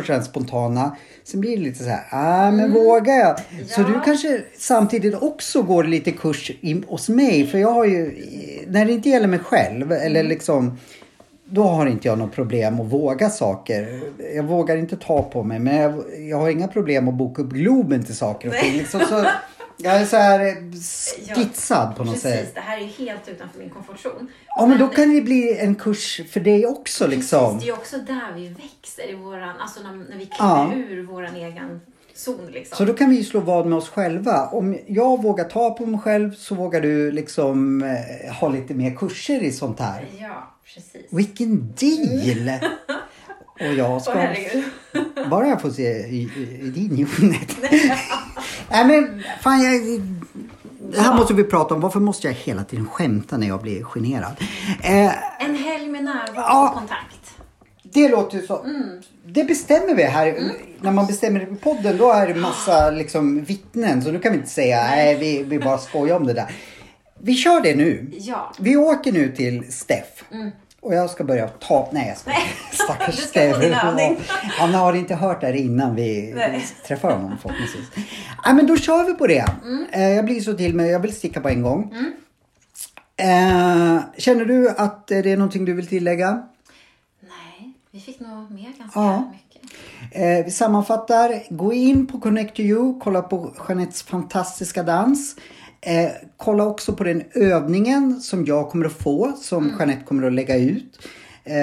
[0.00, 3.38] och främst spontana, sen blir det lite så här, ah men vågar jag?
[3.68, 3.86] Så Ja.
[3.86, 8.14] du kanske samtidigt också går lite kurs in, hos mig, för jag har ju,
[8.68, 10.78] när det inte gäller mig själv, eller liksom
[11.48, 14.00] då har inte jag något problem att våga saker.
[14.34, 17.50] Jag vågar inte ta på mig men jag, jag har inga problem att boka upp
[17.50, 18.72] Globen till saker och ting.
[18.72, 19.24] Liksom, så
[19.76, 20.54] jag är så här eh,
[21.34, 22.54] skitsad på något Precis, sätt.
[22.54, 24.28] det här är ju helt utanför min komfortzon.
[24.56, 27.44] Ja men då kan det bli en kurs för dig också liksom.
[27.54, 30.70] Precis, det är ju också där vi växer, i våran, alltså när, när vi Ja.
[30.72, 31.80] kliver ur våran egen
[32.14, 32.46] zon.
[32.50, 32.76] Liksom.
[32.76, 34.46] Så då kan vi slå vad med oss själva.
[34.46, 38.90] Om jag vågar ta på mig själv så vågar du liksom eh, ha lite mer
[38.96, 40.06] kurser i sånt här.
[40.20, 41.06] Ja, precis.
[41.10, 42.50] Vilken deal!
[43.60, 44.12] Och jag ska...
[44.12, 44.64] herregud.
[45.30, 47.56] Bara jag får se i, i, i din Jonet.
[48.70, 50.00] Nej men fan jag...
[50.92, 51.80] Det här måste vi prata om.
[51.80, 54.36] Varför måste jag hela tiden skämta när jag blir generad?
[54.82, 55.12] Eh,
[55.44, 56.68] En helg med närvaro Ja.
[56.68, 57.34] och kontakt.
[57.82, 58.66] det låter ju så.
[59.26, 60.38] Det bestämmer vi här.
[60.80, 64.02] När man bestämmer det på podden då är det massa liksom, vittnen.
[64.02, 66.50] Så då kan vi inte säga nej vi, vi bara skojar om det där.
[67.20, 68.10] Vi kör det nu.
[68.18, 68.52] Ja.
[68.58, 70.24] Vi åker nu till Steff.
[70.86, 71.88] Och jag ska börja ta...
[71.92, 72.30] Nej jag ska.
[72.84, 74.16] Stackars övning.
[74.58, 76.66] Han har inte hört det här innan vi Nej.
[76.86, 77.84] träffar honom förhoppningsvis.
[78.44, 79.44] Nej men då kör vi på det.
[79.64, 79.86] Mm.
[79.92, 80.90] Eh, Jag blir så till mig.
[80.90, 81.94] Jag vill sticka på en gång.
[83.16, 86.42] Eh, känner du att det är någonting du vill tillägga?
[87.20, 89.32] Nej, vi fick nog med ganska Ja.
[89.32, 89.62] mycket.
[90.12, 91.42] Eh, vi sammanfattar.
[91.50, 93.00] Gå in på Connect to You.
[93.00, 95.36] Kolla på Jeanettes fantastiska dans.
[95.86, 99.32] Eh, kolla också på den övningen som jag kommer att få.
[99.36, 99.76] Som Mm.
[99.78, 100.98] Jeanette kommer att lägga ut.
[101.44, 101.54] Eh,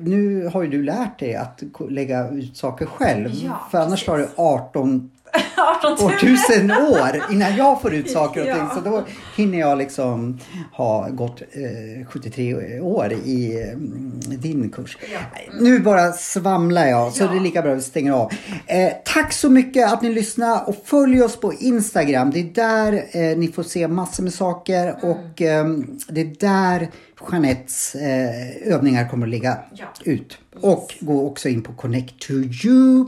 [0.00, 3.30] nu har ju du lärt dig att lägga ut saker själv.
[3.32, 4.38] Ja, för annars tar det precis.
[4.38, 5.10] 18
[5.56, 6.12] 18 000.
[6.12, 8.66] årtusen år innan jag får ut saker och ting.
[8.68, 8.74] Ja.
[8.74, 9.04] Så då
[9.36, 10.38] hinner jag liksom
[10.72, 14.98] ha gått eh, 73 år i mm, din kurs.
[15.12, 15.18] Ja.
[15.60, 17.28] Nu bara svamlar jag så Ja.
[17.28, 18.32] det är lika bra att vi stänger av.
[18.66, 22.30] Eh, tack så mycket att ni lyssnar och följ oss på Instagram.
[22.30, 25.10] Det är där eh, ni får se massor med saker Mm.
[25.10, 26.88] och ehm, det är där
[27.32, 29.84] Jeanettes eh, övningar kommer att ligga Ja.
[30.04, 30.38] ut.
[30.60, 33.06] Och gå också in på Connect to you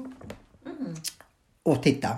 [0.66, 0.94] Mm.
[1.70, 2.08] Och titta.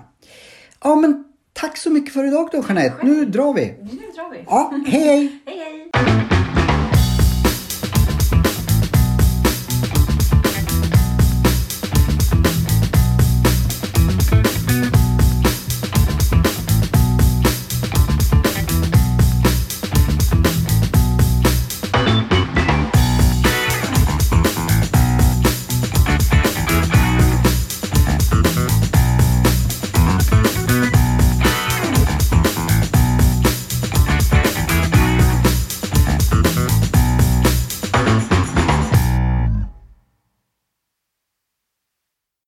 [0.85, 3.07] Ja men tack så mycket för idag då Jeanette.
[3.07, 3.75] Nu drar vi.
[3.83, 4.45] Nu drar vi.
[4.47, 5.39] Ja, hej hej!
[5.47, 6.40] Hej hej!